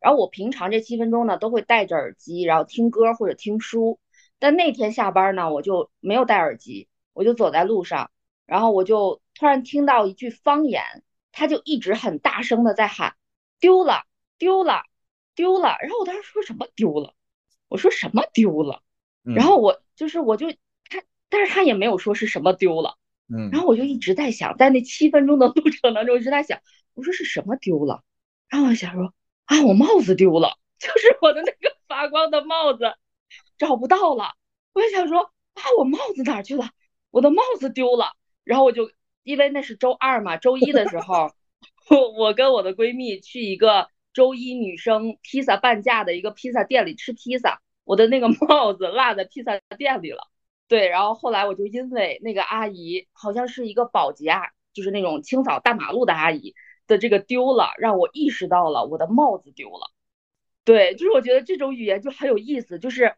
[0.00, 3.98] 然后我平常这七分钟呢，都会戴着耳机，然后听歌或者听书。
[4.38, 8.10] 但那天下班呢，我就没有戴耳机，我就走在路上，
[8.46, 10.82] 然后我就突然听到一句方言，
[11.32, 13.16] 他就一直很大声的在喊
[13.60, 14.04] 丢了
[14.38, 14.84] 丢了
[15.34, 15.76] 丢了。
[15.82, 17.12] 然后我当时说什么丢了？
[17.68, 18.82] 我说什么丢了？
[19.34, 20.50] 然后我就是我就
[20.88, 22.96] 他，但是他也没有说是什么丢了。
[23.30, 26.60] 嗯，然后我就一直在想，在那七分钟的路程当中，一直在想，
[26.94, 28.02] 我说是什么丢了？
[28.48, 29.12] 然后我想说
[29.44, 32.94] 啊，我帽子丢了， 就是我的那个发光的帽子
[33.58, 34.32] 找不到了。
[34.72, 35.20] 我就想说
[35.54, 36.70] 啊，我帽子哪儿去了？
[37.10, 38.12] 我的帽子丢了。
[38.44, 38.90] 然后我就
[39.24, 41.30] 因为那是周二嘛，周一的时候，
[41.90, 50.28] 我我跟我的闺蜜去一个周一女生披萨半价的一个披萨店里吃披萨，我的那个 帽子落在披萨店里了。
[50.66, 54.42] 对，然后后来我就因为那个阿姨好像是一个保洁啊，
[54.74, 56.54] 就是那种清扫大马路的阿姨
[56.86, 59.90] 的这个丢了，让我意识到了我的帽子丢了。
[60.64, 63.14] 对，就是我觉得这种语言就很有意思，就是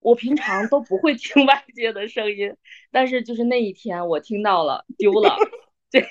[0.00, 2.54] 我平常都不会听 外界的声音，
[2.90, 5.36] 但是就是那一天我听到了丢了
[5.88, 6.06] 这个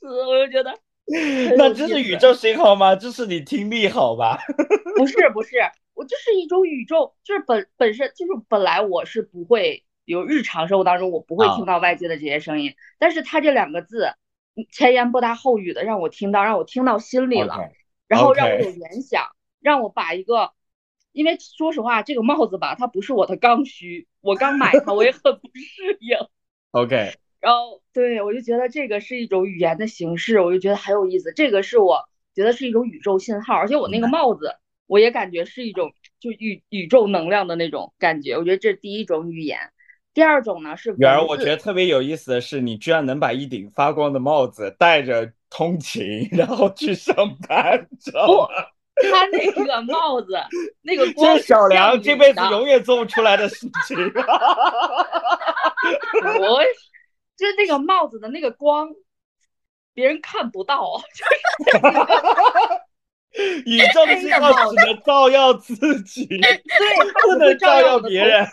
[0.00, 0.76] 词， 我就觉得
[1.56, 2.94] 那这是宇宙信号吗？
[2.96, 4.38] 这是你听力好吧？
[4.96, 5.56] 不是不是，
[5.94, 9.84] 我就是一种宇宙，就是本本身就是本来我是不会。
[10.04, 14.14] 有日常生活当中，我不会听到外界的这些声音，但是他这两个字
[14.72, 17.68] 前言不搭后语的让我听到，让我听到心里了
[18.06, 19.26] 然后让我有联想，
[19.60, 20.52] 让我把一个，
[21.12, 26.16] 因为说实话，这个帽子吧，它不是我的刚需，我刚买它，我也很不适应。
[26.70, 31.32] OK，然后对我就觉得这个是一种语言的形式，我就觉得很有意思。
[31.32, 32.02] 这个是我
[32.34, 38.36] 觉得是一种宇宙信号，而且我那个帽子，我也感觉是一种就宇宇宙能量的那种感觉。
[38.36, 39.58] 我觉得这是第一种语言。
[40.14, 47.14] 第二种呢是远儿，我觉得特别有意思的是，你居然能把一顶发光的帽子戴着通勤，然后去上
[47.46, 48.48] 班，知道吗？
[49.12, 50.36] 他那个帽子，
[50.82, 53.96] 那个 光这小梁这辈子永远做不出来的事情。
[56.40, 56.60] 我
[57.38, 58.90] 就是那个帽子的那个光，
[59.94, 61.00] 别人看不到，
[63.64, 66.38] 宇宙的信号只能照耀自己，对，
[67.14, 68.46] 他不能照耀别人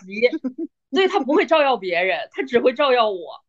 [0.92, 3.44] 对他不会照耀别人，他只会照耀我。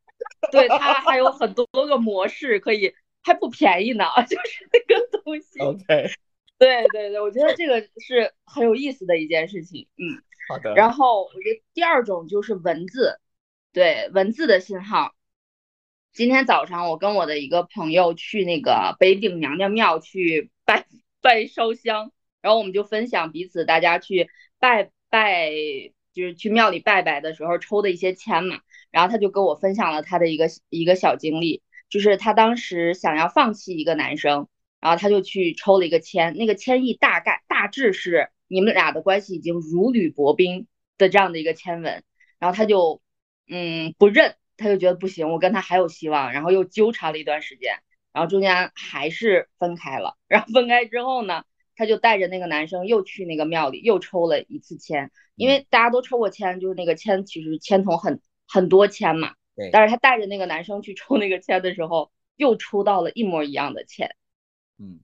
[0.51, 5.59] 对他还有很多个模式可以，还不便宜呢， 就是那个东西。
[5.59, 6.09] OK，
[6.57, 10.21] 对对对，我觉得这个是很有意思的一件事情，嗯。
[10.49, 10.73] 好的。
[10.73, 13.19] 然后我觉得第二种就是文字，
[13.71, 15.13] 对文字的信号。
[16.18, 20.88] 今天早上我跟我的一个朋友去那个北顶娘娘庙去拜
[21.22, 22.11] 拜烧香，
[22.41, 25.51] 然后我们就分享彼此大家去拜拜，
[26.13, 28.61] 就是去庙里拜拜的时候抽的一些签嘛。
[28.89, 34.47] 然后他就跟我分享了他的一个一个小经历，就是他当时想要放弃一个男生，
[34.80, 40.65] 然后他就去抽了一个签，那个签意大概大致是你们俩的关系已经如履薄冰
[40.97, 42.03] 的这样的一个签文，
[42.39, 43.03] 然后他就
[43.47, 47.80] 嗯不认，他就觉得不行，我跟他还有希望，然后又纠缠了一段时间，
[48.12, 51.43] 然后中间还是分开了， 然后分开之后呢，
[51.76, 59.70] 他就带着那个男生又去那个庙里又抽了一次签，因为大家都抽过签，就是那个签其实签筒很很多签嘛，对。
[59.72, 64.16] 但是他带着那个男生去抽那个签的时候，又抽到了一模一样的签。
[64.80, 64.99] 嗯，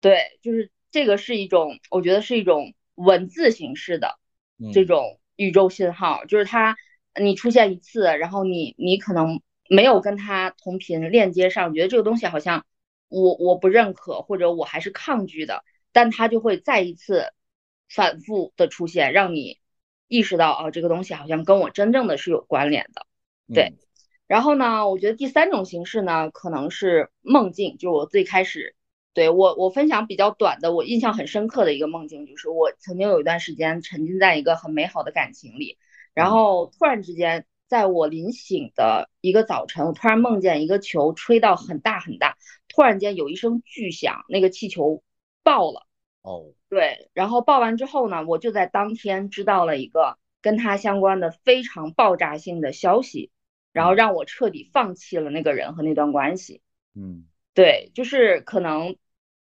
[0.00, 4.18] 对，就是这个是一种，我觉得是一种文字形式的
[4.58, 4.70] 嗯。
[4.72, 6.76] 这种宇宙信号，就是它
[7.20, 12.64] 你出现一次，然后你你可能没有跟他同频链接上，觉得这个东西好像
[13.08, 17.32] 我我不认可或者我还是抗拒的，但他就会再一次
[17.88, 19.58] 反复的出现，让你
[20.08, 23.06] 意识到啊，这个东西好像跟我真正的是有关联的。
[23.52, 23.78] 对嗯
[24.26, 28.74] 然后呢，我觉得第三种形式呢，可能是梦境，就是我最开始
[29.12, 35.76] 对我我分享比较短的，我印象很深刻的一个梦境，就是我曾经有一段时间沉浸在一个很美好的感情里，
[36.14, 42.38] 然后突然之间，在我临醒的一个早晨，我突然梦见一个球吹到很大很大，
[42.68, 45.02] 突然间有一声巨响，那个气球
[45.42, 45.86] 爆了。
[46.22, 53.30] 哦，对，然后爆完之后呢，我就在当天知道了一个跟他相关的非常爆炸性的消息，
[53.72, 56.62] 然后让我彻底放弃了那个人和那段关系。
[56.94, 58.96] 嗯对，就是可能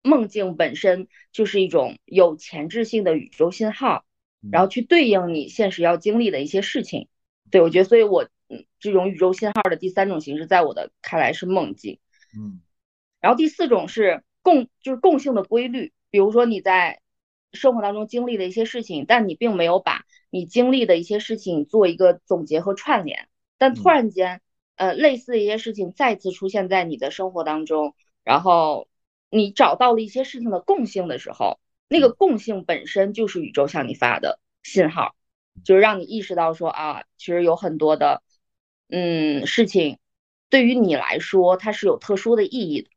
[0.02, 4.06] 梦境本身就是一种有前置性的宇宙信号，
[4.50, 7.10] 然后去对应你现实要经历的一些事情。
[7.52, 12.00] 对我觉得，所以我嗯，这种宇宙信号的第三种形式，在我的看来是梦境。
[12.36, 12.62] 嗯
[13.20, 17.02] 然后第四种是共，就是共性的规律，比如说你在
[17.54, 23.28] 生活当中经历的一些事情，但你并没有把你经历的一些事情做一个总结和串联，
[23.60, 24.42] 但突然间，
[24.76, 28.88] 呃，类似的一些事情再次出现在你的生活当中，然后
[29.30, 31.60] 你找到了一些事情的共性的时候，
[31.92, 35.14] 那个共性本身就是宇宙向你发的信号，
[35.66, 38.24] 就是让你意识到说啊，其实有很多的，
[38.88, 40.00] 嗯，事情
[40.50, 42.88] 对于你来说它是有特殊的意义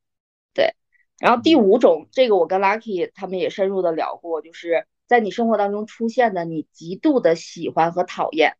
[0.54, 0.76] 的。
[1.18, 8.56] 然后第五种，这个我跟 Lucky 他们也深入的聊过，就是在你生活当中出现的你极度的喜欢和讨厌，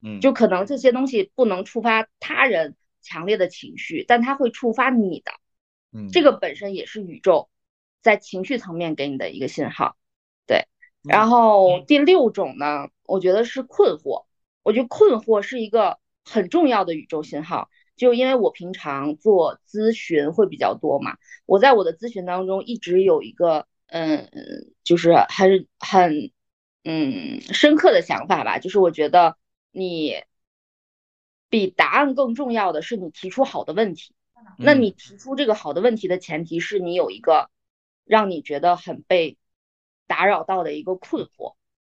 [0.00, 5.32] 嗯，就可能这些东西不能触发他人强烈的情绪，但它会触发你的，
[5.90, 7.48] 嗯这个本身也是宇宙
[8.04, 9.96] 在情绪层面给你的一个信号，
[10.46, 10.68] 对。
[11.02, 14.26] 然后第六种呢，我觉得是困惑，
[14.62, 17.68] 我觉得困惑是一个很重要的宇宙信号。
[17.96, 24.28] 就因为我平常做咨询会比较多嘛，我在我的咨询当中一直有一个嗯，
[24.82, 26.30] 就是很很
[26.82, 29.36] 嗯深刻的想法吧，就是我觉得
[29.70, 30.22] 你
[31.48, 34.14] 比答案更重要的是你提出好的问题。
[34.58, 37.48] 那你提出这个好的问题的前提是你有一个
[38.04, 39.36] 让你觉得很被
[40.06, 41.54] 打扰到的一个困惑，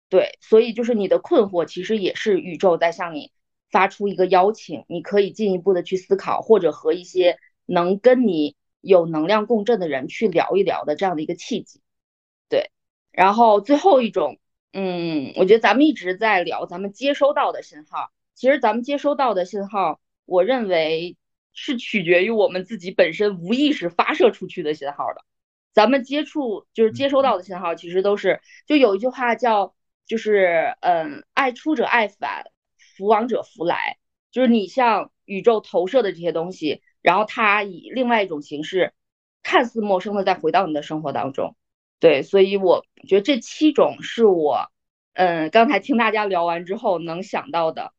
[0.08, 3.30] 对，所以就是你的困惑其实也是宇宙在向你。
[3.68, 7.36] 发出一个邀请，你可以进一步的去思考，或者和一些
[7.66, 11.80] 能跟你有能量共振的人去聊一聊的这样的一个契机。
[12.48, 12.70] 对，
[13.10, 14.38] 然后最后一种，
[14.72, 21.16] 嗯，我觉得咱们一直在聊咱们接收到的信号，其实咱们接收到的信号，我认为
[21.52, 25.24] 是取决于我们自己本身无意识发射出去的信号的。
[25.76, 29.74] 咱们接触就是接收到的信号，其实都是就有一句话叫，
[30.06, 32.46] 就是嗯，爱出者爱返。
[32.96, 33.98] 福往者福来，
[34.30, 38.94] 就是你向宇宙投射的这些东西，然后它以另外一种形式，
[39.42, 41.54] 看似陌生的再回到你的生活当中。
[42.00, 44.70] 对，所以我觉得这七种是我，
[45.12, 47.92] 嗯，刚才听大家聊完之后能想到的。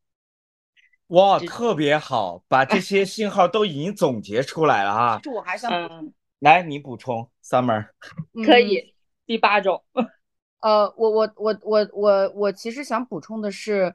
[1.10, 5.20] 哇，特别好，把这些信号都已经总结出来了啊！
[5.24, 7.88] 是我还想，嗯，来你补充，Summer。
[8.46, 8.94] 可以，
[9.26, 9.84] 第八种。
[10.62, 13.94] 呃，我我我我我我其实想补充的是。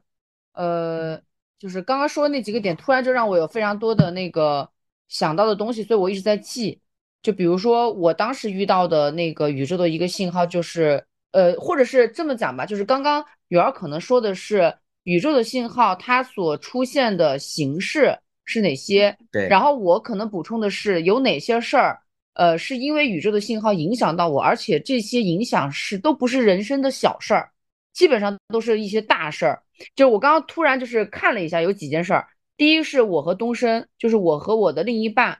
[0.54, 1.18] 呃，
[1.58, 4.68] 就是刚刚说那几个点，突然就让我有非常多的那个
[5.08, 6.78] 想到的东西，所以我一直在记。
[7.22, 19.16] 就比如说我当时遇到的那个宇宙的一个信号，就是呃，或者是这么讲吧，就是刚刚雨儿可能说的是宇宙的信号，它所出现的形式是哪些？
[19.30, 19.48] 对。
[19.48, 22.01] 然后我可能补充的是有哪些事儿，
[22.34, 27.50] 呃，是因为宇宙的信号影响到我，而且这些影响是都不是人生的小事儿。
[27.92, 29.62] 基本上都是一些大事儿，
[29.94, 32.26] 就我刚刚突然就是看了一下，有几件事儿。
[32.56, 35.38] 第一是我和东升，就是我和我的另一半，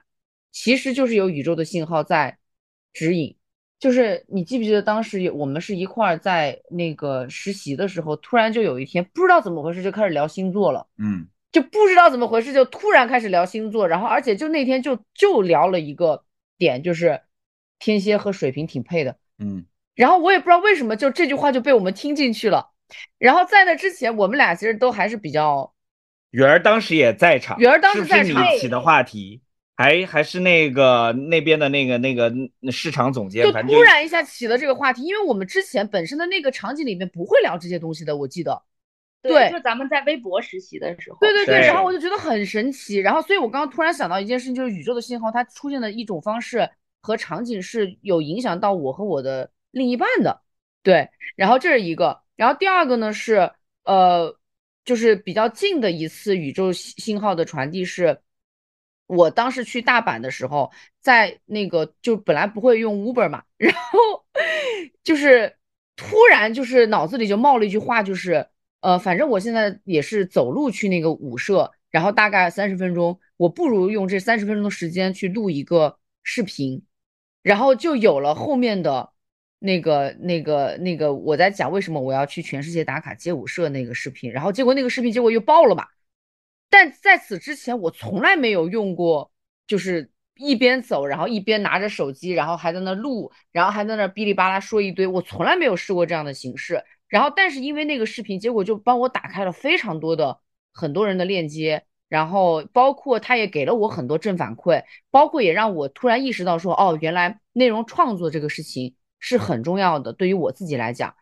[0.51, 2.37] 其实就是有宇宙的信号在
[2.93, 3.35] 指引。
[3.79, 16.23] 就是你记不记得当时有我们是一块儿在那个实习的时候，突然就有一天不知道怎么回事就开始聊星座了，嗯，就不知道怎么回事就突然开始聊星座，然后而且就那天就就聊了一个
[16.57, 17.21] 点，就是
[17.79, 19.65] 天蝎和水瓶挺配的，嗯。
[19.95, 22.71] 然后我也不知道为什么，就这句话就被我们听进去了。
[23.19, 25.73] 然后在那之前，我们俩其实都还是比较。
[26.31, 29.41] 圆儿当时也在场，圆儿当时在场，是你起的话题，
[29.75, 32.33] 还还是那个那边的那个那个
[32.71, 38.63] 市场总监，就突然一下起了这个话题，因为我们之前本身的那个场景里面不会聊这些东西的，我记得。
[39.31, 41.17] 对，就咱们在微博实习的时候。
[41.19, 46.69] 对对对，然后我就觉得很神奇，然后所以我刚刚突然想到一件事情，就是宇宙的信号它出现的一种方式
[47.01, 49.49] 和场景是有影响到我和我的。
[49.73, 50.39] 另一半的，
[50.83, 53.49] 对，然后这是一个，然后第二个呢是，
[53.85, 54.37] 呃，
[54.85, 58.21] 就是比较近的一次宇宙信号的传递是，
[59.07, 60.71] 我当时去大阪的时候，
[61.01, 64.23] 在那个就本来不会用 Uber 嘛， 然后
[65.03, 65.57] 就是
[65.95, 68.47] 突然就是脑子里就冒了一句话，就是
[68.83, 76.83] 呃，反正我现在也是走路去那个舞社，然后大概三十分钟，我不如用这三十分钟的时间去录一个视频，
[77.41, 79.11] 然后就有了后面的。
[79.65, 85.85] 那个那个那个我在讲为什么我要去全世界打卡街舞社那个视频，然后结果那个视频结果又爆了嘛。
[86.69, 89.31] 但在此之前，我从来没有用过，
[89.65, 96.83] 就是一边走，然后一边拿着手机，然后还在那录，然后还在那哔哩吧啦说一堆，我从来没有试过这样的形式。
[97.13, 100.39] 然后，但是因为那个视频，结果就帮我打开了非常多的
[100.73, 111.13] 很多人的链接，然后包括他也给了我很多正反馈，包括也让我突然意识到说，哦，原来内容创作这个事情是很重要的，对于我自己来讲。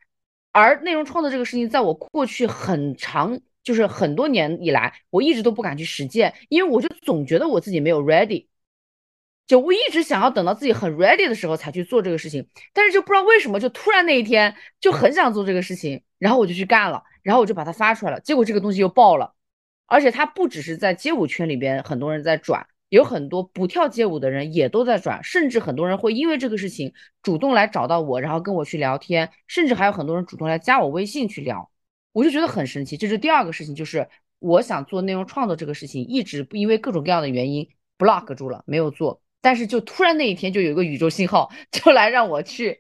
[0.54, 3.42] 而内容创作这个事情，在我过去很长。
[3.64, 8.48] 就是很多年以来，我一直都不敢去实践，因为我就总觉得我自己没有 ready，
[9.52, 19.34] 就我一直想要等到自己很 ready 的时候才去做这个事情，但是就不知道为什么，就突然那一天就很想做这个事情，然后我就去干了，然后我就把它发出来了，结果这个东西又爆了，
[19.88, 31.70] 而且它不只是在街舞圈里边很多人在转，有很多不跳街舞的人也都在转，甚至很多人会因为这个事情主动来找到我，然后跟我去聊天，甚至还有很多人主动来加我微信去聊。
[32.14, 34.08] 我就觉得很神奇，这是第二个事情，就是
[34.40, 39.21] 我想做内容创作这个事情，一直因为各种各样的原因 block 住了，没有做。
[39.42, 42.80] 但是就突然那一天，就有一个宇宙信号， 就来让我去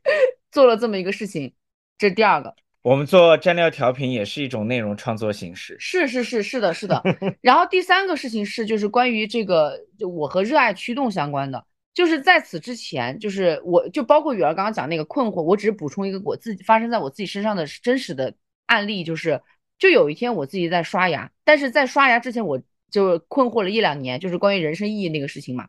[0.51, 1.53] 做了这么一个事情。
[1.97, 2.55] 这是第二个。
[2.83, 5.75] 我们做蘸料调频也是一种内容创作形式。
[5.79, 7.01] 是是是是的是的。
[7.41, 18.33] 然后第三个事情是，就是关于这个，就我和热爱驱动相关的，就是在此之前，就是我就包括雨儿刚刚讲那个困惑，我只是补充一个我自己发生在我自己身上的真实的。
[18.67, 19.41] 案例就是，
[19.77, 25.67] 就有一天我自己在刷牙，但是在刷牙之前我就困惑了一两年，就是关于人生意义那个事情嘛。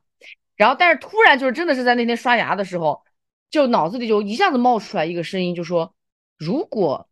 [0.56, 3.02] 然后，但是突然就是真的是在那天刷牙的时候，
[3.50, 5.94] 就脑子里就一下子冒出来一个声音，就说：
[6.38, 7.08] 如果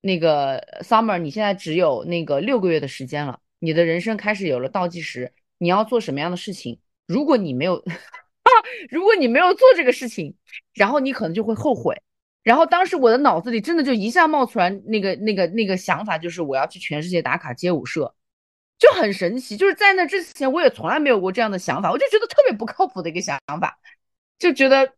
[0.00, 6.80] 那个 Summer 你现在只有那个六个月的时间了，你的人生开始有了倒计时，你要做什么样的事情？
[7.06, 7.82] 如果你没有，
[8.90, 10.34] 如果你没有做这个事情，
[10.74, 12.00] 然后你可能就会后悔。
[12.42, 18.14] 然后当时我的脑子里真的就一下冒出来那个那个那个想法，就是我要去全世界打卡街舞社，
[18.80, 19.56] 就很神奇。
[19.56, 23.78] 就是在那之前我也从来没有过这样的想法，我就觉得特别不靠谱的一个想法，
[24.40, 24.94] 就觉得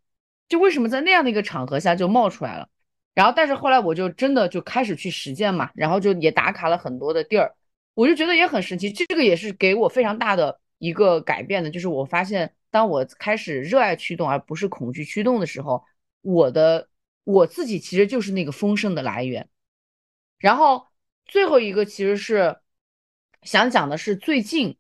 [0.49, 2.67] 就为什么在那样的一个场合下就冒出来了。
[3.13, 7.55] 然后但是后来我就真的就开始去实践嘛，然后就也打卡了很多的地儿，
[7.93, 8.91] 我就觉得也很神奇。
[8.91, 15.85] 这个也是给我非常大的一个改变的，就是我发现当我开始热爱驱动而不是恐惧驱动的时候，
[16.23, 16.89] 我的。
[17.25, 19.49] 我自己其实就是那个丰盛的来源，
[20.41, 20.89] 然后
[21.25, 22.57] 最后一个其实是
[23.43, 24.77] 想讲的是最近，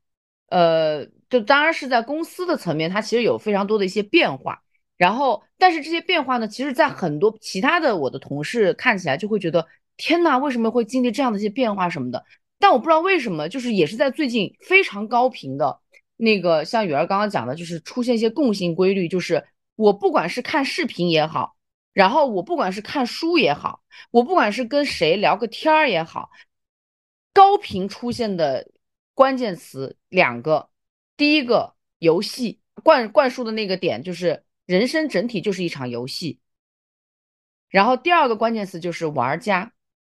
[0.48, 4.62] 呃，就当然是在公司的层面，它其实有非常多的一些变化，
[4.96, 12.24] 然后但是这些变化呢，其实在很多其他的我的同事看起来就会觉得天呐，为什么会经历这样的一些变化什么的？
[12.58, 15.80] 但我不知道为什么，就是也是在最近非常高频的
[16.16, 19.44] 那个，像雨儿刚刚讲的，就是出现一些共性规律，就是
[19.74, 21.56] 我不管是看视频也好。
[21.92, 26.30] 然后我不管是看书也好，我不管是跟谁聊个天儿也好，
[27.32, 28.70] 高频出现的
[29.14, 30.70] 关键词两个，
[31.16, 36.40] 第一个游戏灌灌输的那个点就是人生整体就是一场游戏，
[37.68, 39.72] 然后第二个关键词就是玩家，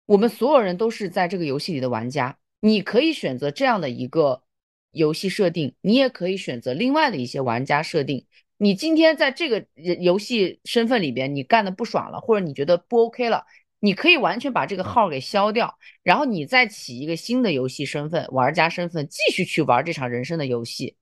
[0.07, 4.43] 我们所有人都是在这个游戏里的玩家，你可以选择这样的一个
[4.91, 8.27] 游戏设定，你也可以选择另外的一些玩家设定。
[8.59, 13.45] 你今天在这个游戏身份里边，你干的不爽了，或者你觉得不 OK 了，
[13.85, 20.97] 你可以完全把这个号给消掉，然后你再起一个新的游戏身份，玩家身份，继续去玩这场人生的游戏。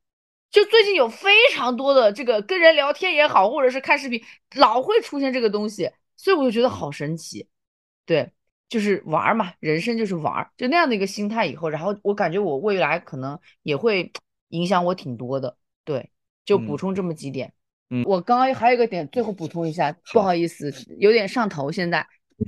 [0.51, 4.21] 就最近有非常多的这个跟人聊天也好，或者是看视频，
[4.57, 7.47] 老会出现这个东西，所以我就觉得好神奇。
[8.07, 8.33] 对，
[8.69, 11.45] 就是玩嘛，人生就是玩，就那样的一个心态。
[11.45, 14.11] 以后，然后我感觉我未来可能也会
[14.49, 15.57] 影响我挺多的。
[15.85, 16.11] 对。
[16.43, 17.53] 就补充这么几点，
[17.91, 21.71] 嗯，我刚刚还有一个点，最后补充一下，不好意思，有点上头。
[21.71, 22.05] 现在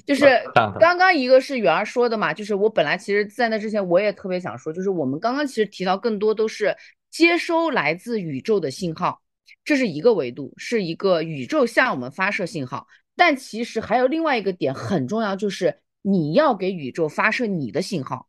[0.07, 0.25] 就是
[0.55, 6.77] 刚刚一个是远儿说的嘛，就是我本来其实在那之前我也特别想说，就是我们刚刚其实提到更多都是
[7.11, 9.21] 接收来自宇宙的信号，
[9.65, 12.87] 这是一个维度，是一个宇宙向我们发射信号。
[13.17, 18.29] 但其实还有另外一个点很重要，就是你要给宇宙发射你的信号。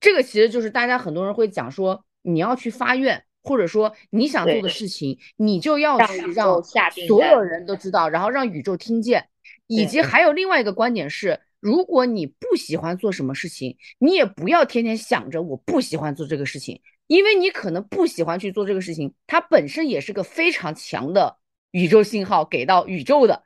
[0.00, 3.22] 这个其实就是大家很多人会讲说，你要去发愿。
[3.48, 6.60] 或者说你想做的事情，你就要去让
[7.06, 9.28] 所有人都知道，然后让宇宙听见。
[9.66, 21.38] 以及还有另外一个观点是，如果你不喜欢做什么事情，你也不要天天想着我不喜欢做这个事情，因为你可能不喜欢去做这个事情，它本身也是个非常强的
[21.70, 23.42] 宇宙信号给到宇宙的。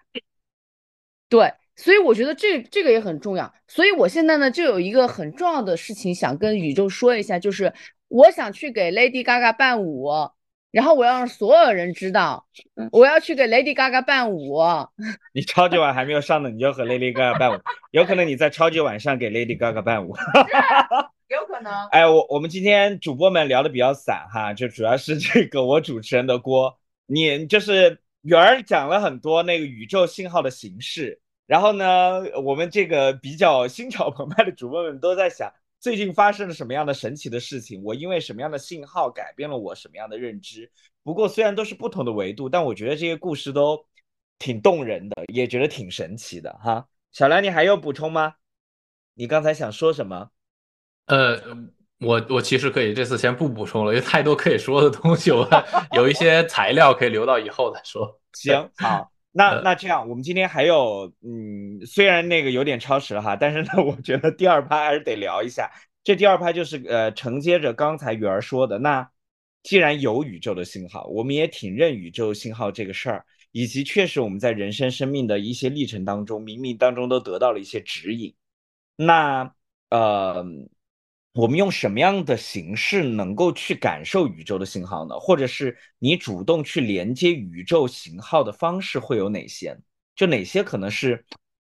[1.29, 3.53] 对，所以我觉得这这个也很重要。
[3.69, 7.73] 所以我现在呢，就有一个很重要的事情想跟宇宙说一下，就是。
[8.11, 10.09] 我想去给 Lady Gaga 伴舞，
[10.71, 12.47] 然后我要让所有人知道，
[12.93, 14.61] 我要去给 Lady Gaga 伴舞。
[15.33, 17.61] 你超级碗还没有上呢，你就和 Lady Gaga 伴舞，
[17.91, 20.15] 有可能你在超级晚上给 Lady Gaga 伴舞。
[21.29, 21.73] 有可能。
[21.91, 26.77] 哎，我我们今天主播们聊的比较散哈，就主要是这个我主持人的锅。
[27.07, 37.83] 你就是圆儿讲了很多那个宇宙信号的形式，然后呢，我们这个比较心潮 澎湃的主播们都在想，最近发生了什么样的神奇的事情？
[37.83, 40.71] 我因为什么样的信号改变了我什么样的认知？
[41.03, 43.83] 不过虽然都是不同的维度，但我觉得这些故事都
[44.39, 46.87] 挺动人的，也觉得挺神奇的哈。
[47.13, 48.35] 小梁，你还有补充吗？
[49.15, 50.31] 你刚才想说什么？
[51.07, 51.41] 呃，
[51.99, 55.49] 我我其实可以这次先不补充了，因为太多可以说的东西，我
[55.97, 58.21] 有一些材料可以留到以后再说。
[58.35, 65.71] 行，好，那那这样，我们今天还有，嗯，虽然那个有点超时了哈，但是呢，我觉得第二趴还是得聊一下。
[66.03, 69.09] 这第二趴就是呃，承接着刚才雨儿说的，那
[69.63, 78.35] 既然有宇宙的信号，我们也挺认宇宙信号这个事儿，以及确实我们在人生生命的一些历程当中，冥冥当中都得到了一些指引。
[78.97, 79.53] 那
[79.91, 80.45] 呃。
[81.33, 85.19] 我们用什么样的形式能够去感受宇宙的信号呢？
[85.19, 89.79] 或者是你主动去连接宇宙信号的方式会有哪些？
[90.17, 91.25] 就哪些可能是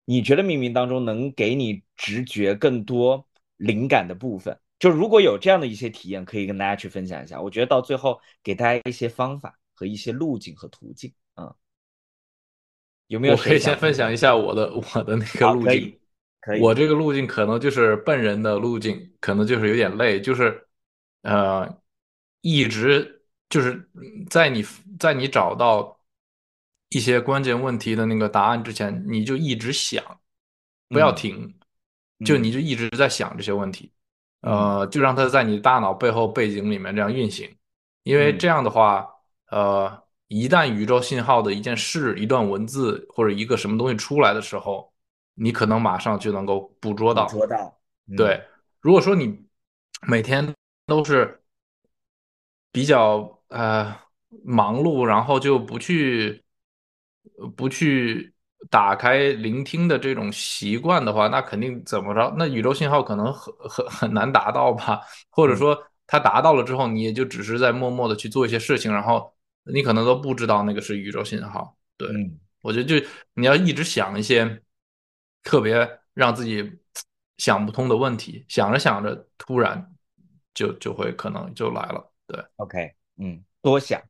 [0.06, 4.60] 你觉得冥冥当中能给你直觉更多灵感的部分？
[4.80, 7.40] 就如果有这样的一些体验，可以跟大家去分享一下。
[7.40, 11.14] 我觉得到最后给大家一些方法和一些路径和途径。
[11.36, 11.54] 嗯，
[13.06, 13.36] 有没有？
[13.36, 16.01] 我可以先分享一下我的我的那个路径。
[16.60, 16.74] 我。
[16.74, 20.68] 这个路径可能就是笨人的路径，可能就是有点累，就是，
[21.22, 21.68] 呃，
[22.42, 23.90] 一直就是
[24.30, 24.66] 在你
[25.00, 26.00] 在你找到
[26.90, 30.04] 一些关键问题的那个答案之前，你就一直想，
[30.90, 31.54] 不要停，
[32.26, 33.92] 就你就一直在想这些问题，
[34.42, 37.50] 呃，就让它在你大脑背后背景里面这样运行，
[38.04, 39.08] 因为这样的话，
[39.52, 44.91] 呃，一旦宇宙信号的一件事、一段文字或者一个什么东西出来的时候。
[45.36, 47.80] 你可能马上就能够捕捉到，捕捉到。
[48.18, 48.44] 对，
[48.80, 49.46] 如果说你
[50.08, 50.54] 每天
[50.86, 51.42] 都是
[52.72, 53.96] 比较呃
[54.44, 56.44] 忙碌，然后就不去
[57.56, 58.34] 不去
[58.70, 62.36] 打开聆听的这种习惯的话，那肯定怎么着？
[62.38, 65.02] 那宇宙信号可能很很很难达到吧？
[65.30, 71.78] 或者说它达到了之后，你也就只是在默默的去做一些事情，然后你可能都不知道那个是宇宙信号。
[71.96, 72.10] 对，
[72.62, 74.62] 我觉得就你要一直想一些。
[75.44, 76.80] 特别让自己
[77.38, 79.94] 想不通的问题，想着想着，突然
[80.54, 82.12] 就就会可能就来了。
[82.28, 84.02] 对，OK，嗯，多想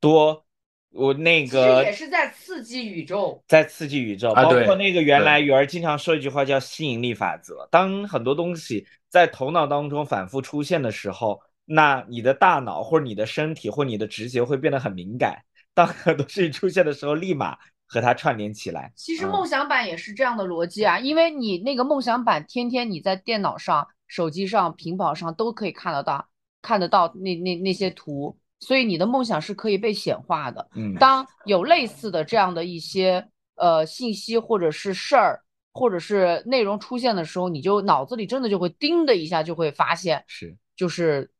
[0.00, 0.46] 多，
[0.90, 7.68] 我那个也是在刺激宇宙，在刺激宇宙，包括那个原来鱼儿经常说一句话叫吸引力法则。
[7.70, 15.42] 当很多东西在头脑当中反复出现的时候，那你的大脑或者你的身体或你的直觉会变得很敏感。
[15.74, 17.58] 当很多事情出现的时候，立马。
[17.88, 18.92] 和它串联起来。
[18.94, 26.28] 其实梦想版也是这样的逻辑啊，因为你那个梦想版，天天你在电脑上、手机上、屏保上都可以看得到，
[26.62, 30.68] 看得到那那那些图，所以你的梦想是可以被显化的。
[30.74, 35.42] 嗯，当有类似的这样的一些呃信息或者是事儿
[35.72, 41.30] 或者是内容出现的时候，你就脑子里真的就会叮的一下就会发现，是，就是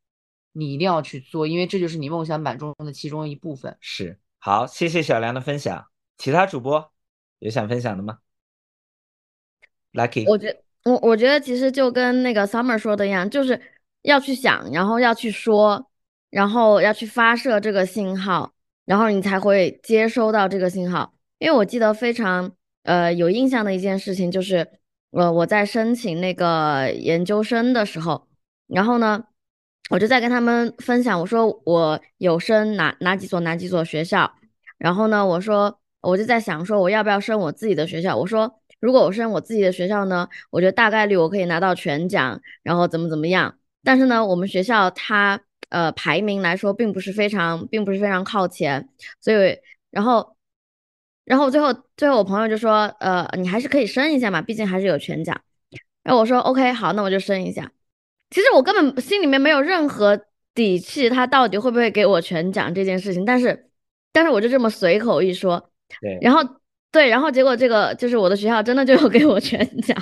[0.52, 3.76] 你一定要去做，因为这就是你梦想版中的其中一部分。
[3.80, 5.84] 是，好，谢谢小梁的分享。
[6.18, 6.92] 其他主播
[7.38, 8.18] 有想分享的吗
[9.92, 13.60] ？Lucky，我觉我我觉得其实就跟那个 Summer 说的一样，就是
[14.02, 15.88] 要去想，然后要去说，
[16.30, 18.52] 然后要去发射这个信号，
[18.84, 21.14] 然后你才会接收到这个信号。
[21.38, 24.68] 因为我记得非常呃有印象的一件事情，就是
[25.12, 28.26] 呃我在申请那个研究生的时候，
[28.66, 29.24] 然后呢，
[29.90, 34.34] 我就在跟他们分享，我说我有升哪哪几所哪几所学校，
[34.78, 35.77] 然后呢，我说。
[36.00, 38.16] 我就在想说，我要不要升我自己的学校？
[38.16, 43.58] 我说，如果我升我自己的学校呢，我觉得大概率我可以拿到全奖，然后怎么怎么样。
[43.82, 48.88] 但是呢，我们学校它呃排名来说并不是非常，并不是非常靠前，
[49.20, 49.58] 所以
[49.90, 50.36] 然后
[51.24, 55.40] 然后最后最后我朋友就说，呃，你还是可以升一下嘛，毕竟还是有全奖。
[56.04, 57.70] 然后我说，OK，好，那我就升一下。
[58.30, 60.18] 其实我根本心里面没有任何
[60.54, 63.70] 底气，他到底会不会给我全奖这件事情，但是
[64.12, 65.70] 但是我就这么随口一说。
[66.00, 66.40] 对，然后
[66.90, 69.96] 对，然后结果这个就是我的学校真的就有给我全奖，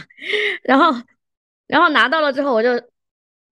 [0.63, 0.87] 然后
[1.67, 2.71] 然后拿到了之后，我就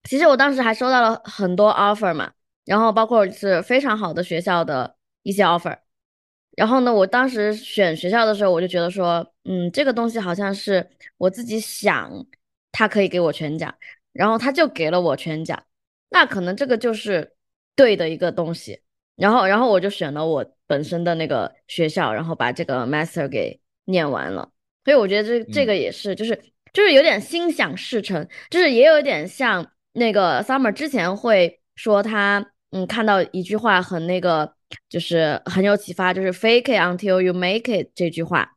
[0.05, 2.33] 其实我当时还收到了很多 offer 嘛，
[2.65, 5.79] 然后包括是非常好的学校的一些 offer，
[6.57, 12.11] 然后呢，我当时选学校的时候，我就觉得说，嗯，这个东西好像是我自己想，
[12.71, 13.75] 他可以给我全奖，
[14.13, 15.61] 然后他就给了我全奖，
[16.11, 17.33] 那可能这个就是
[17.75, 18.81] 对的一个东西。
[19.17, 24.51] 然后然后我就选了我本身的那个学校，然后把这个 master 给念完了。
[24.85, 26.39] 所以我觉得这这个也是，就是
[26.73, 34.55] 就是有点心想事成，就是也有点像那个 summer 之前会说他嗯看到一句话很那个，
[34.89, 38.57] 就是很有启发，就是 fake it until you make it 这句话。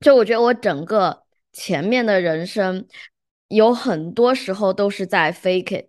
[0.00, 2.86] 就我觉得我整个前面的人生
[3.48, 5.88] 有很多时候都是在 fake it，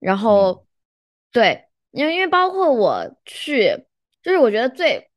[0.00, 0.66] 然后
[1.32, 3.86] 对，因为因为包括我去，
[4.28, 5.08] 就是我觉得最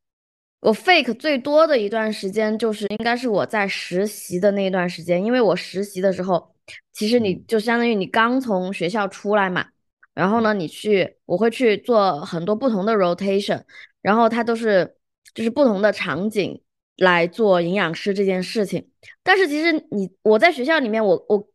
[0.61, 6.55] 我 fake 最多的一段时间，就是应该是我在实习的那一段时间，因为我实习的时候，
[6.93, 9.67] 其实你就相当于你刚从学校出来嘛，
[10.13, 13.61] 然后呢，你去我会去做很多不同的 rotation，
[14.01, 14.95] 然后它都是
[15.33, 16.61] 就是不同的场景。
[16.97, 18.88] 来做营养师这件事情，
[19.23, 21.47] 但是其实你我在学校里面，我我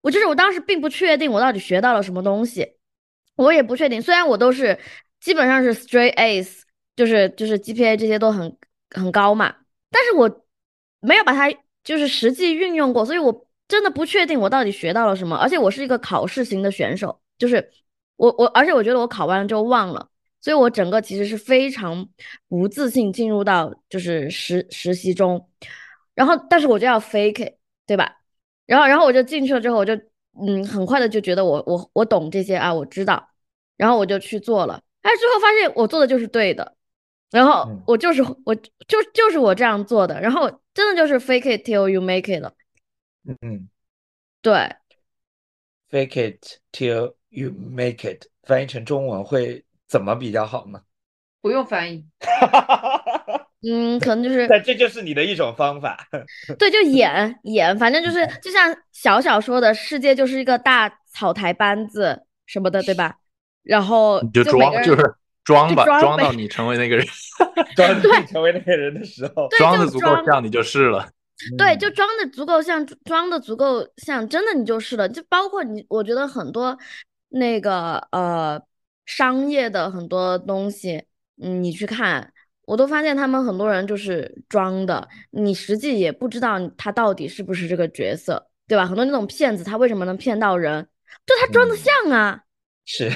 [0.00, 2.76] 我就是我当时并不确定我到底学到了什么东西，
[3.36, 4.00] 我也不确定。
[4.00, 4.78] 虽然我都是
[5.20, 6.61] 基本上是 straight A's，
[6.96, 8.56] 就是就是 GPA 这些都很
[8.90, 9.54] 很高嘛，
[9.90, 10.44] 但是我
[11.00, 11.54] 没有把它
[11.84, 15.36] 就是实际运用过，所以我真的不确定我到底学到了什么。
[15.36, 17.70] 而且我是一个考试型的选手，就是
[18.16, 20.08] 我我而且我觉得我考完了就忘了。
[20.40, 22.08] 所以我整个其实是非常
[22.48, 25.48] 不自信进入到就是实实习中，
[26.16, 27.54] 然后但是我就要 fake
[27.86, 28.16] 对吧？
[28.66, 29.94] 然后然后我就进去了之后，我就
[30.40, 33.28] 嗯很快的就觉得我我我懂这些啊，我知道，
[33.76, 36.74] 然后我就去做了，哎，最后发现我做的就是对的，
[37.32, 42.52] 然后我就是我就就是我这样做的，然后真的就是 fake it till you make it 了，
[43.26, 43.68] 嗯嗯，
[44.40, 44.52] 对
[45.90, 49.64] ，fake it till you make it，翻译成中文会。
[49.88, 50.80] 怎么比较好呢？
[51.42, 52.02] 不用翻译，
[53.68, 56.08] 嗯，可能就是，但这就是你的一种方法。
[56.58, 63.18] 对，就演演，反正就是就像小小说的世界就是一个大草台班子什么的，对吧？
[63.62, 65.14] 然后就装，就是
[65.44, 67.06] 装吧，装到你成为那个人，
[67.76, 71.08] 装 到你成为那个人的时候，装的足够像你就是了。
[71.58, 75.08] 对，就装的足够像，装的足够像，真的你就是了。
[75.08, 76.78] 就包括你，我觉得很多
[77.28, 78.62] 那个呃。
[79.04, 81.02] 商业的很多东西，
[81.42, 82.32] 嗯，你去看，
[82.64, 88.86] 我都发现他们很多人就是装的，你实际也不知道他到底是不是这个角色，对吧？
[88.86, 90.86] 很多那种骗子，他为什么能骗到人？
[91.26, 92.42] 就他装的像啊。
[92.84, 93.10] 是，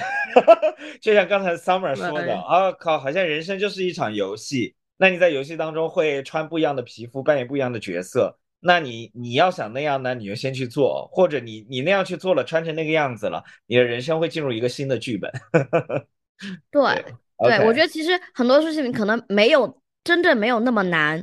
[1.02, 4.74] 就像刚才 Summer 说的，啊靠，好像人生就是一场游戏。
[4.96, 8.38] 那你在游戏当中会穿不一样的皮肤，扮演不一样的角色。
[8.60, 15.30] 那你你要想那样呢，你就先去做，或者你你那样去做了，穿成那个样子了，你的人生会进入一个新的剧本。
[16.70, 17.04] 对
[17.38, 21.18] 对，我觉得其实很多事情可能没有真正没有那么难。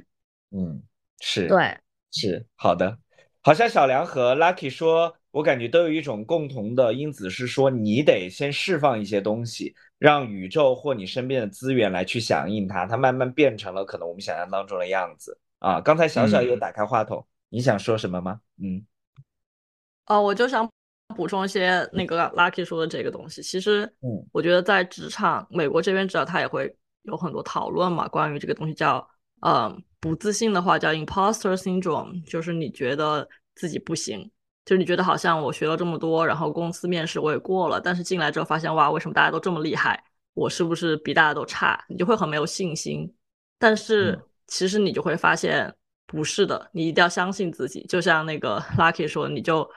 [0.51, 0.83] 嗯，
[1.21, 1.77] 是，对，
[2.11, 2.97] 是好的。
[3.41, 15.35] 好像小梁和 Lucky 说，我感觉都有一种共同的因子，是说你得先释放一些东西，让宇宙或你身边的资源来去响应它，它慢慢变成了可能我们想象当中的样子。
[15.57, 18.41] 啊，刚才小小有打开话筒，你想说什么吗？
[18.61, 18.85] 嗯，
[20.05, 20.69] 哦，我就想
[21.15, 23.41] 补充一些那个 Lucky 说的这个东西。
[23.41, 26.71] 其实，嗯，我觉得在职场，美国这边知道他也会
[27.03, 29.09] 有很多讨论嘛，关于这个东西叫，
[29.41, 34.29] 嗯，不自信的话叫 Imposter Syndrome，就是你觉得自己不行，
[34.65, 40.03] 就是你觉得好像我学了这么多，然后公司面试我也过了，但是进来之后发现哇，为什么大家都这么厉害，
[40.33, 41.83] 我是不是比大家都差？
[41.89, 43.13] 你就会很没有信心。
[43.59, 45.73] 但是其实你就会发现
[46.05, 47.85] 不是的，你一定要相信自己。
[47.87, 49.69] 就像那个 Lucky 说，你就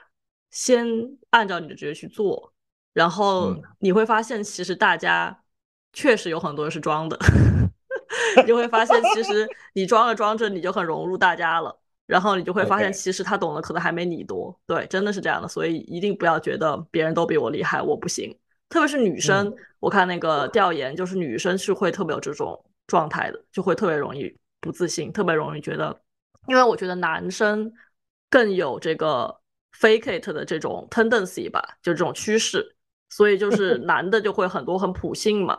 [0.51, 0.87] 先
[1.31, 2.53] 按照你的直觉去做，
[2.93, 5.43] 然后你会发现，其实大家
[5.93, 7.17] 确实有很多人是装的。
[8.37, 11.77] 你就会发现，其实你装着装着，你就很融入大家了。
[12.07, 14.59] 然后你就会发现，其实他懂的可能还没你多。
[14.65, 15.47] 对，真的是这样的。
[15.47, 18.35] 所以一定不要觉得别人都比我厉害，我不行。
[18.69, 24.35] 特别是女生，我看那个调研，就是女生是会特别有这种状态的，就会特别容易。
[24.59, 25.95] 不自信，特别容易觉得，
[26.47, 27.71] 因为我觉得男生
[28.27, 29.33] 更有这个
[29.79, 32.75] fake it 的这种 tendency 吧，就这种趋势，
[33.07, 35.57] 所以就是 男的就会很多很普信嘛，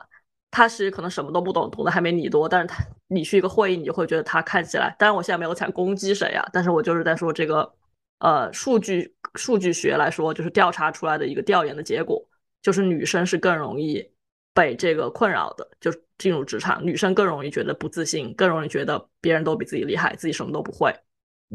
[0.51, 7.73] 他是可能什么都不懂，懂的还没你多，但是他你去一个会议，你就会觉得他看起来，当然我现在没有想攻击谁啊，但是我就是在说这个
[8.19, 12.23] 呃数据数据学来说，就是调查出来的一个调研的结果，
[12.63, 14.11] 就是女生是更容易
[14.55, 15.93] 被这个困扰的，就。
[16.19, 20.93] 进入职场，女生更容易觉得不自信，更容易觉得别人都比自己厉害，自己什么都不会。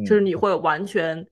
[0.05, 1.27] 就是你会完全，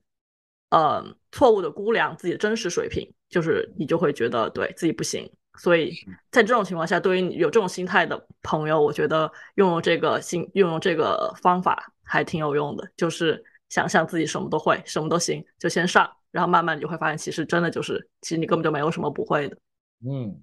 [0.68, 5.32] 呃，错误的估量自己的真实水平，就是你就会觉得对自己不行。
[5.62, 5.94] 所以
[6.32, 12.90] 在这种情况下，对于有这种心态的朋友，我觉得用用这个心，用用这个方法还挺有用的。
[12.96, 19.56] 就是想象自己什么都会，什么都行，就先上，然后慢慢你就会发现，其实真的就是，其实你根本就没有什么不会的。
[20.04, 20.42] 嗯，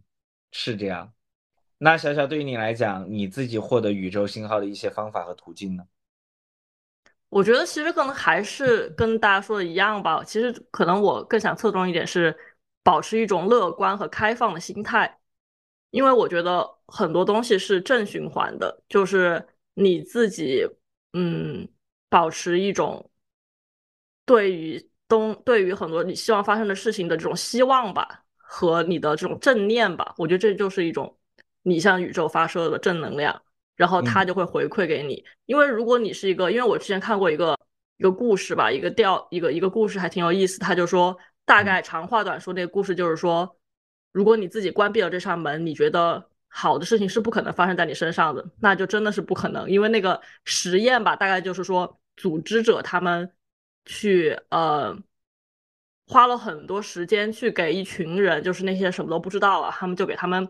[0.53, 1.11] 是这样。
[1.79, 5.83] 那小小对于你来讲，你自己获得宇宙信号的一些方法和途径呢？
[7.27, 10.23] 我觉得其实可能还是跟大家说的一样吧。
[10.23, 12.33] 其实可能我更想侧重一点是
[12.89, 15.19] 保持一种乐观和开放的心态，
[15.91, 20.67] 因为我觉得很多东西是正循环的，就是你自己
[21.13, 21.69] 嗯
[22.09, 23.11] 保持一种
[24.25, 31.15] 对于东对于很多你希望发生的事情的这种希望吧和你的这种正念吧，我觉得这就是一种
[31.61, 33.39] 你向宇宙发射的正能量。
[33.75, 37.55] 然后它就会回馈给你，因为如果你是一个，因为我之前看过一个
[37.97, 40.57] 一个故事吧，一个调一个一个故事还挺有意思。
[40.59, 41.15] 他就说，
[41.49, 43.57] 大概长话短说，那个故事就是说，
[44.11, 49.67] 如果你自己关闭了这扇门，你觉得好的事情是不可能发生在你身上的，那就真的是不可能。
[49.67, 53.33] 因为那个实验吧，大概就是说，组织者他们
[53.85, 54.95] 去呃
[56.05, 60.47] 花了很多时间去给一群人，就是那些什么都不知道啊，他们就给他们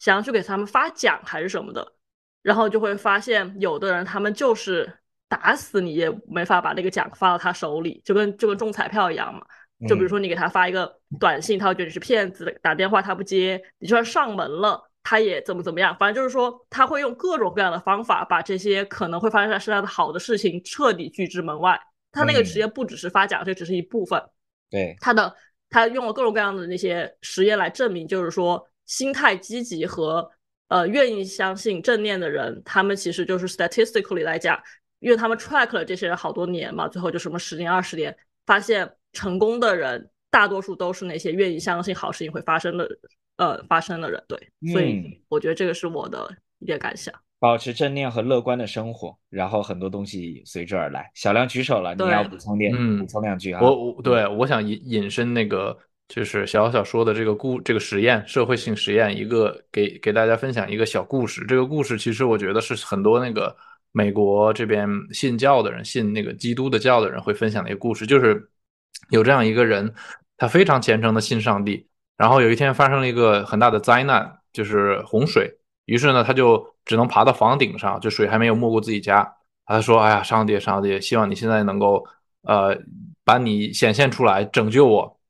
[0.00, 1.94] 想要去给他们发奖还是什么的。
[2.42, 4.98] 然后就会发现，有的人他们就是
[5.28, 9.46] 打死你也没法把那个奖发到他手里，就跟就跟中彩票一样嘛。
[9.88, 15.96] 就比如说你给他发一个短信，他会觉得你是骗子；打电话他不接，你就算上门了，他也怎么怎么样。
[15.98, 21.80] 反正就是说，他会用各种各样的方法，把这些可能会发生在身上的好的事情彻底拒之门外。
[22.12, 24.22] 他那个实验不只是发奖，这只是一部分。
[24.70, 25.34] 对他的，
[25.68, 30.30] 他用了各种各样的那些实验来证明，就是说心态积极和。
[30.70, 34.56] 呃，愿意相信正念的人，他们其实就是 statistically 来讲，
[35.00, 38.16] 因为他们 track 了这些人好多年嘛，最后就什么十年、二十年，
[38.46, 42.88] 发现成功的人大多数都是那些愿意相信好事情会发生的，
[43.36, 44.22] 呃，发生的人。
[44.28, 44.38] 对，
[44.72, 47.14] 所以我觉得这个是我的一点感想。
[47.38, 51.10] 保持正念和乐观的生活，然后很多东西随之而来。
[51.14, 53.60] 小亮举手了，你要补充点，嗯补充两句啊。
[53.62, 55.78] 我我对我想引引申那个。
[56.12, 61.44] 就是小小说的这个故这个实验，社会性实验，一个给给大家分享一个小故事。
[61.46, 63.56] 这个故事其实我觉得是很多那个
[63.92, 68.04] 美国这边信教的人，信那个基督的教的人会分享的一个故事。
[68.04, 68.44] 就是
[69.10, 69.94] 有这样一个人，
[70.36, 75.58] 他非常虔诚的信上帝，然后有一天发生了一个很大的灾难，就是洪水。
[75.84, 79.36] 于是呢，他就只能爬到房顶上，就水还没有没过自己家。
[79.66, 82.04] 他说：“哎呀，上帝，上帝，希望你现在能够
[82.42, 82.76] 呃
[83.24, 85.20] 把你显现出来，拯救我。”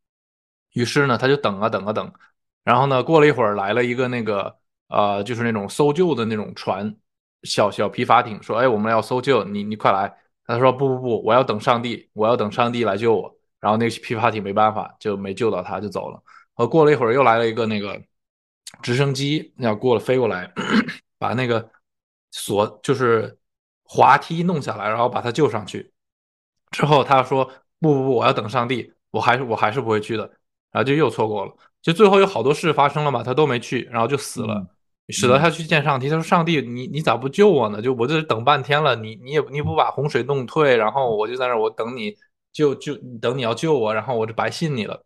[0.73, 2.13] 于是呢，他就等啊等啊等，
[2.65, 4.57] 然后呢，过了一会儿，来了一个那个
[4.89, 6.95] 呃，就是那种搜救的那种船，
[7.43, 10.15] 小小皮筏艇，说：“哎，我们要搜救，你你快来。”
[10.47, 16.23] 他说：“不不不，我要等上帝，我要等上帝来救我。”然后那个皮划艇没办法，就没救到他，就走了。
[16.55, 18.01] 呃，过了一会儿，又来了一个那个
[18.83, 20.53] 直升机，要过了飞过来，
[21.19, 21.71] 把那个
[22.31, 23.39] 锁就是
[23.85, 25.93] 滑梯弄下来，然后把他救上去。
[26.71, 27.45] 之后他说
[27.81, 30.23] ：“不不不，我要等上帝，我还是我还是不会去的。”
[30.71, 34.65] 然后就又错过了，就最后有好多事发生了嘛，他都没去，然后就死了，
[35.09, 36.09] 使得他去见上帝。
[36.09, 37.83] 他说：“上帝，你你咋不救我呢？
[37.83, 42.17] 就我这等半天了，你你也你不把洪水弄退，然后我就在那我等你，
[42.53, 45.05] 就就等你要救我，然后我就白信你了。”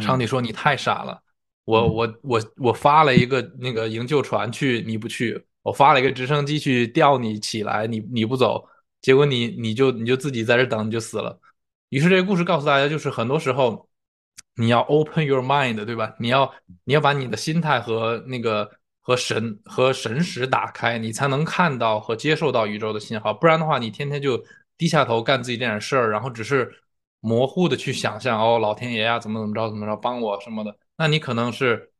[0.00, 1.20] 上帝说：“你太傻了，
[1.64, 8.66] 我我我我发了一个那个营救船去，你不去；我发了一个直升机去吊你起来，你你不走，
[9.00, 11.38] 结果你你就你就自己在这等，你就死了。”
[11.90, 13.86] 于是这个故事告诉大家，就是很多时候。
[14.58, 16.14] 你要 open your mind，对吧？
[16.18, 16.50] 你要
[16.84, 18.66] 你要把你的心态和那个
[19.02, 23.34] 和神和神识打开，你才能看到和接受到宇宙的信号。
[23.34, 24.42] 不然的话，你天天就
[24.78, 26.72] 低下头干自己这点事儿，然后只是
[27.20, 31.92] 模糊的去想象哦，老天爷呀，怎么怎么着怎么着帮我什么的，那你可能是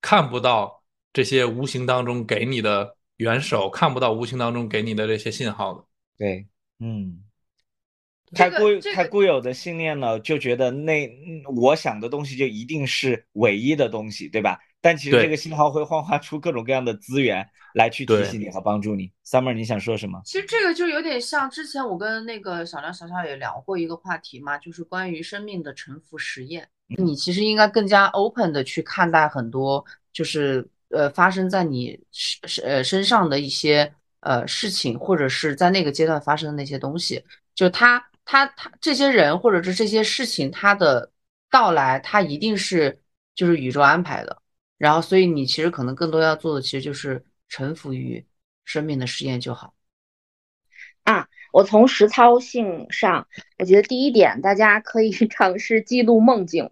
[0.00, 0.82] 看不到
[1.12, 5.84] 这些无形当中给你的援手，看不到无形当中给你的这些信号的。
[6.16, 6.46] 对，
[6.78, 7.24] 嗯。
[8.34, 11.10] 太固太固有的信念了，就觉得那
[11.56, 14.58] 我想的东西就一定是唯一的东西，对吧？
[14.80, 19.10] 但其实这个信号会幻化出各种各样的资源来去提醒你和帮助你。
[19.24, 20.20] Summer，你想说什么？
[20.24, 26.68] 其实这个就有点像之前我跟那个小梁、小小也聊过一个话题嘛，就是关于生命的沉浮实验。
[26.86, 37.24] 你其实应该更加 open 的去看待很多，就是呃发生在你身呃身上的一些呃事情，或者是在那个阶段发生的那些东西，
[37.54, 38.04] 就他。
[38.30, 41.10] 他他这些人或者是这些事情，他的
[41.50, 43.00] 到来，他一定是
[43.34, 44.42] 就是宇宙安排的。
[44.78, 48.26] 然后，所以你其实可能更多要做的，其实就是臣服于
[48.64, 49.74] 生命的实验就好。
[51.02, 53.28] 啊，我从实操性上，
[53.58, 56.70] 我觉得第一点，大家可以 尝试记录梦境，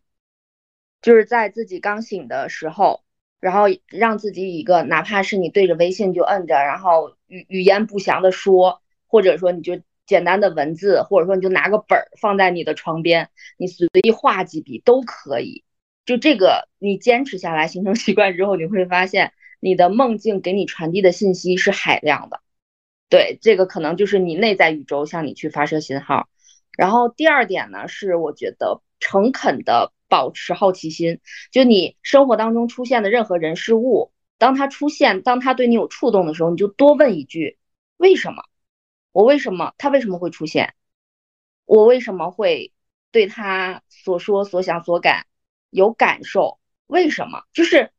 [1.03, 3.05] 就是在自己刚醒的时候，
[3.41, 9.81] 然后让自己一个，哪怕是你对着微信就摁着，然后语语言不详的说，或者说你就。
[10.07, 15.65] 简单的文字，或者说你就拿个本儿放在你的床边，你随意画几笔都可以。
[16.07, 22.41] 就这个，你坚持下来形成习惯之后，你会发现，你的梦境给你传递的信息是海量的。
[23.09, 26.29] 对，这个可能就是你内在宇宙向你去发射信号。
[26.77, 31.21] 然后第二点呢，是我觉得诚恳的保持好奇心，
[31.51, 37.59] 就你生活当中出现的任何人事物，当他出现，当他对你有触动的时候，你就多问一句：
[37.97, 38.45] 为什么？
[39.11, 39.75] 我为什么？
[39.79, 40.75] 他为什么会出现？
[41.65, 42.73] 我为什么会
[43.11, 45.27] 对他所说、所想、所感
[45.71, 46.59] 有感受？
[46.87, 47.43] 为什么？
[47.53, 47.91] 就是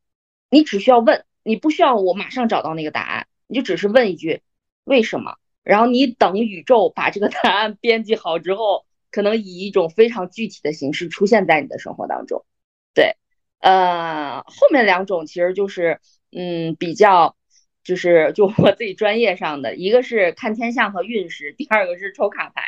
[0.49, 4.41] 你只需要问，你不需要我马上找到那个答案，你就只是问一句。
[4.84, 5.35] 为什么？
[5.64, 12.45] 然后你等宇宙把这个答案编辑好之后，可能以一种非常具体的形式出现在你的生活当中。
[12.94, 13.18] 对，
[13.60, 15.99] 呃，后面两种其实就是，
[16.31, 17.35] 嗯，比较
[17.84, 22.64] 就是就我自己专业上的，一个是看天象和运势，第二个是抽卡牌。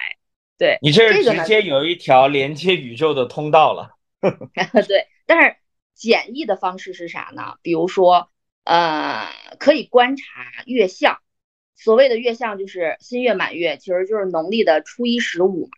[0.57, 3.95] 对你这是直接有一条连接宇宙的通道了。
[4.87, 5.55] 对，但是
[5.93, 7.57] 简易的方式是啥呢？
[7.61, 8.29] 比如说，
[8.63, 9.27] 呃，
[9.59, 10.23] 可以观察
[10.65, 11.19] 月相。
[11.75, 15.69] 所谓的月相就是新月满月，其实就是农历的初一十五。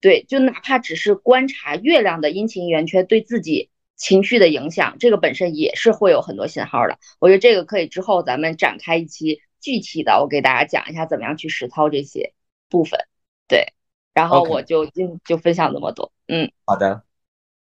[0.00, 6.98] 对，就哪怕只是观察月亮的阴晴圆缺对自己情绪的影响，这个本身也是会有很多信号的。
[7.18, 12.32] 我觉得这个可以之后咱们展开一期具体的，我给大家讲一下怎么样去实操这些
[12.70, 13.00] 部分。
[13.46, 13.74] 对，
[14.14, 16.12] 然后我就今就分享这么多。
[16.28, 17.02] 嗯，好的，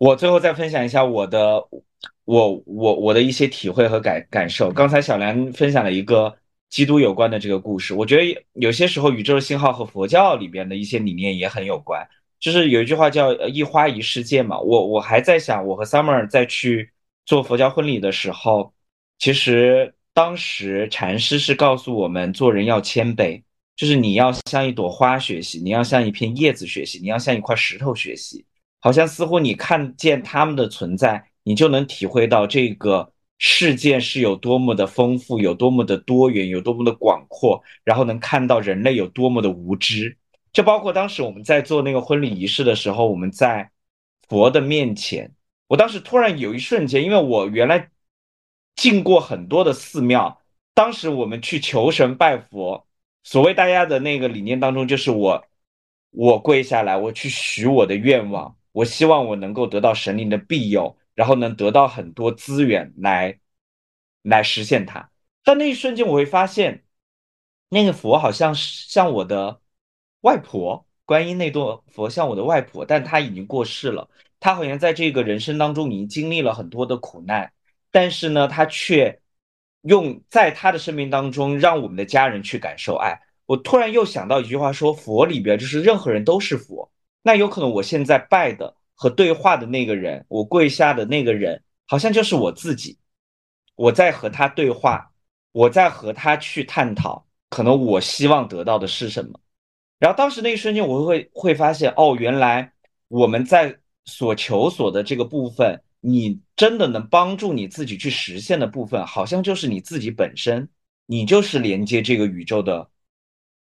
[0.03, 1.65] 我最后再分享一下我的
[2.25, 4.69] 我我我的一些体会和感感受。
[4.73, 6.35] 刚才小梁分享了一个。
[6.73, 12.03] 基督有关的这个故事，我觉得有些时候宇宙的信号和佛教里边的一些理念也很有关。
[12.41, 14.59] 就是有一句话叫“一花一世界”嘛。
[14.59, 16.91] 我我还在想，我和 Summer 在去
[17.27, 18.73] 做佛教婚礼的时候，
[19.19, 23.43] 其实当时禅师是告诉我们，做人要谦卑，
[23.77, 28.43] 就是你要像一朵花学习，你要像一片叶子学习，你要像一块石头学习。
[28.83, 33.11] 好像似乎你看见他们的存在，你就能体会到这个。
[33.45, 40.17] 事件是有多么的丰富，有多么的多元，有多么的广阔，然后能看到人类有多么的无知。
[40.53, 43.69] 就包括当时我们在做那个婚礼仪式的时候，我们在
[44.29, 45.29] 佛的面前，
[45.67, 47.91] 我当时突然有一瞬间，因为我原来
[48.77, 50.41] 进过很多的寺庙，
[50.73, 52.87] 当时我们去求神拜佛，
[53.25, 55.45] 所谓大家的那个理念当中，就是我
[56.13, 60.97] 我跪下来，我去许我的愿望，我希望我能够得到神灵的庇佑。
[61.15, 63.39] 然后能得到很多资源来，
[64.23, 65.11] 来实现它。
[65.45, 66.85] 但那一瞬间，我会发现，
[67.69, 69.61] 那个佛好像像我的
[70.23, 74.09] 外婆，观音那座佛像我的外婆，但她已经过世了。
[74.41, 77.53] 她好像在这个人生当中已经经历了很多的苦难，
[77.91, 79.21] 但是呢，她却
[79.83, 83.21] 用在她的生命当中让我们的家人去感受爱。
[83.45, 86.91] 我突然又想到一句话，说佛里边就是任何人都是佛。
[87.23, 88.77] 那有可能我现在拜的。
[88.95, 92.97] 和对话的那个人，我跪下的那个人，好像就是我自己。
[93.75, 95.11] 我在和他对话，
[95.51, 99.41] 我在和他去探讨，可能我希望得到的是什么。
[99.99, 102.73] 然后当时那一瞬间，我会会发现，哦，原来
[103.09, 110.69] 我们在所求所的这个部分，你真的能帮助你自己去实现的部分，好像就是你自己本身，
[111.07, 112.89] 你就是连接这个宇宙的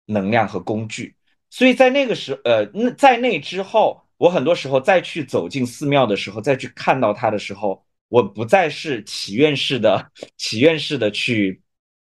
[0.05, 1.15] 能量和工具。
[1.49, 4.01] 所以在那个时，呃，那在那之后。
[4.19, 11.61] 我很多时候再去走进寺庙的时候，再去看到它的时候，我不再是祈愿式的、祈愿式的去、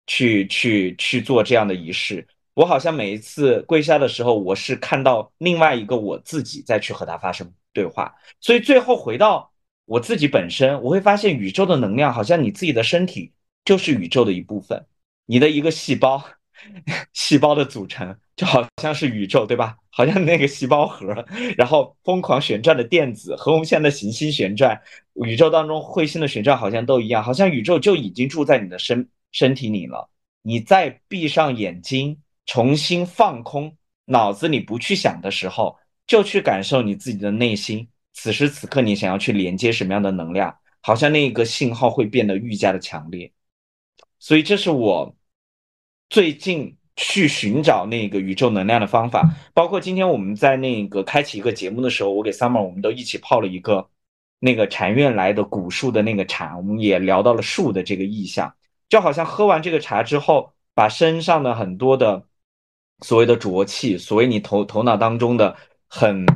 [0.09, 2.27] 去、去、去做这样的仪式。
[2.55, 8.13] 我好像每一次跪下的时候，我是看到另外一个我自己再去和他发生对话。
[8.41, 9.53] 所以最后回到
[9.85, 13.33] 我自己本身，我会发现宇宙的能量好像你自己的身体
[13.65, 14.85] 就是宇宙的一部分，
[15.27, 16.25] 你的一个细胞。
[17.13, 19.77] 细胞的组成就好像是宇宙，对吧？
[19.91, 21.13] 好像那个细胞核，
[21.57, 24.81] 然后疯狂旋转的电子和我们现在的行星旋转，
[25.15, 30.09] 宇宙当中彗星的旋转好像都一样，好像宇宙就已经住在你的身身体里了。
[30.43, 32.17] 你再闭上眼睛，
[32.47, 33.77] 重新放空，
[34.07, 35.77] 脑子里不去想的时候，
[36.07, 37.87] 就去感受你自己的内心。
[38.15, 43.31] 此时此刻，你想要去连接什么样的能量，好像那个信号会变得愈加的强烈。
[44.19, 45.15] 所以，这是我。
[46.11, 49.23] 最近去寻找那个宇宙能量的方法，
[49.55, 53.89] 包括今天我们在那个开启一个节目的时候，我给 Summer 我们都一起泡了一个
[54.41, 58.53] 那个禅院来的古树的那个茶，我们也聊到了树的这个意象，
[58.89, 62.27] 就好像喝完这个茶之后，把身上的很多的
[63.03, 65.57] 所谓的浊气，所谓你头头脑当中的
[65.87, 66.27] 很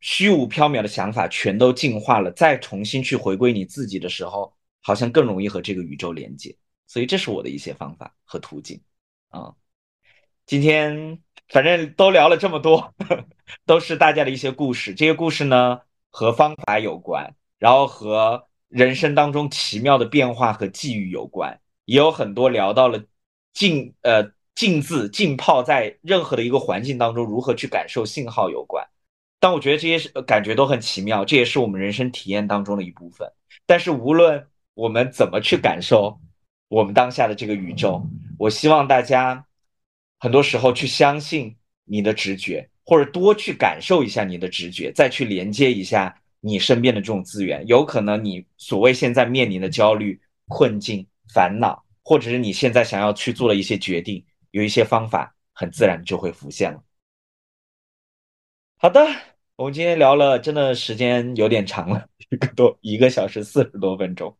[0.00, 4.52] 虚无缥缈的想法，全都净化了，再重新去回归你自己的时候，
[4.82, 6.54] 好像更容易和这个宇宙连接。
[6.86, 8.80] 所以这是我的一些方法和途径。
[9.28, 9.54] 啊，
[10.46, 12.94] 今天反正都聊了这么多，
[13.66, 14.94] 都是大家的一些故事。
[14.94, 15.80] 这些故事呢，
[16.10, 21.60] 和方法有关，然后和人生当中奇妙的变化和际遇有关。
[21.84, 23.02] 也有很多聊到了
[23.54, 28.86] 浸呃浸字浸泡在任何的一个环境当中如何去感受信号有关。
[29.40, 33.32] 但我觉得这些感觉都很奇妙，这也是我们人生体验当中的一部分。
[33.66, 36.20] 但是无论我们怎么去感受
[36.68, 38.02] 我们当下的这个宇宙，
[38.38, 39.44] 我希望大家
[40.18, 47.66] 很多时候去相信你的直觉，或者多去感受一下你的直觉，再去连接一下你身边的这种资源。
[47.66, 56.82] 有可能你所谓现在面临的焦虑、困境、烦恼，或者是你现在想要去做的一些决定，有一些方法很自然就会浮现了。
[58.76, 59.00] 好的，
[59.58, 64.32] 我们今天聊了，真的时间有点长了，一个多一个小时四十多分钟，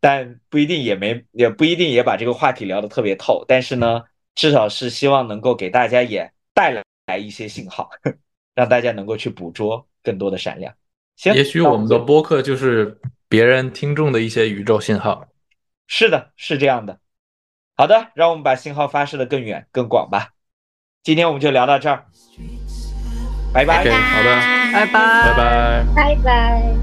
[0.00, 4.02] 但不一定也没也不一定也把这个话题聊得特别透，但是呢，
[4.34, 6.72] 至少是希望能够给大家也带
[7.06, 7.88] 来一些信号，
[8.56, 10.74] 让大家能够去捕捉更多的闪亮。
[11.14, 15.24] 行，也许我们的播客就是别人听众的一些宇宙信号。
[15.86, 16.98] 是的，是这样的。
[17.76, 20.30] 好的，让我们把信号发射的更远更广吧。
[21.04, 22.06] 今天我们就聊到这儿。
[23.54, 24.30] 拜拜，好的，
[24.72, 26.74] 拜拜，拜拜，拜拜。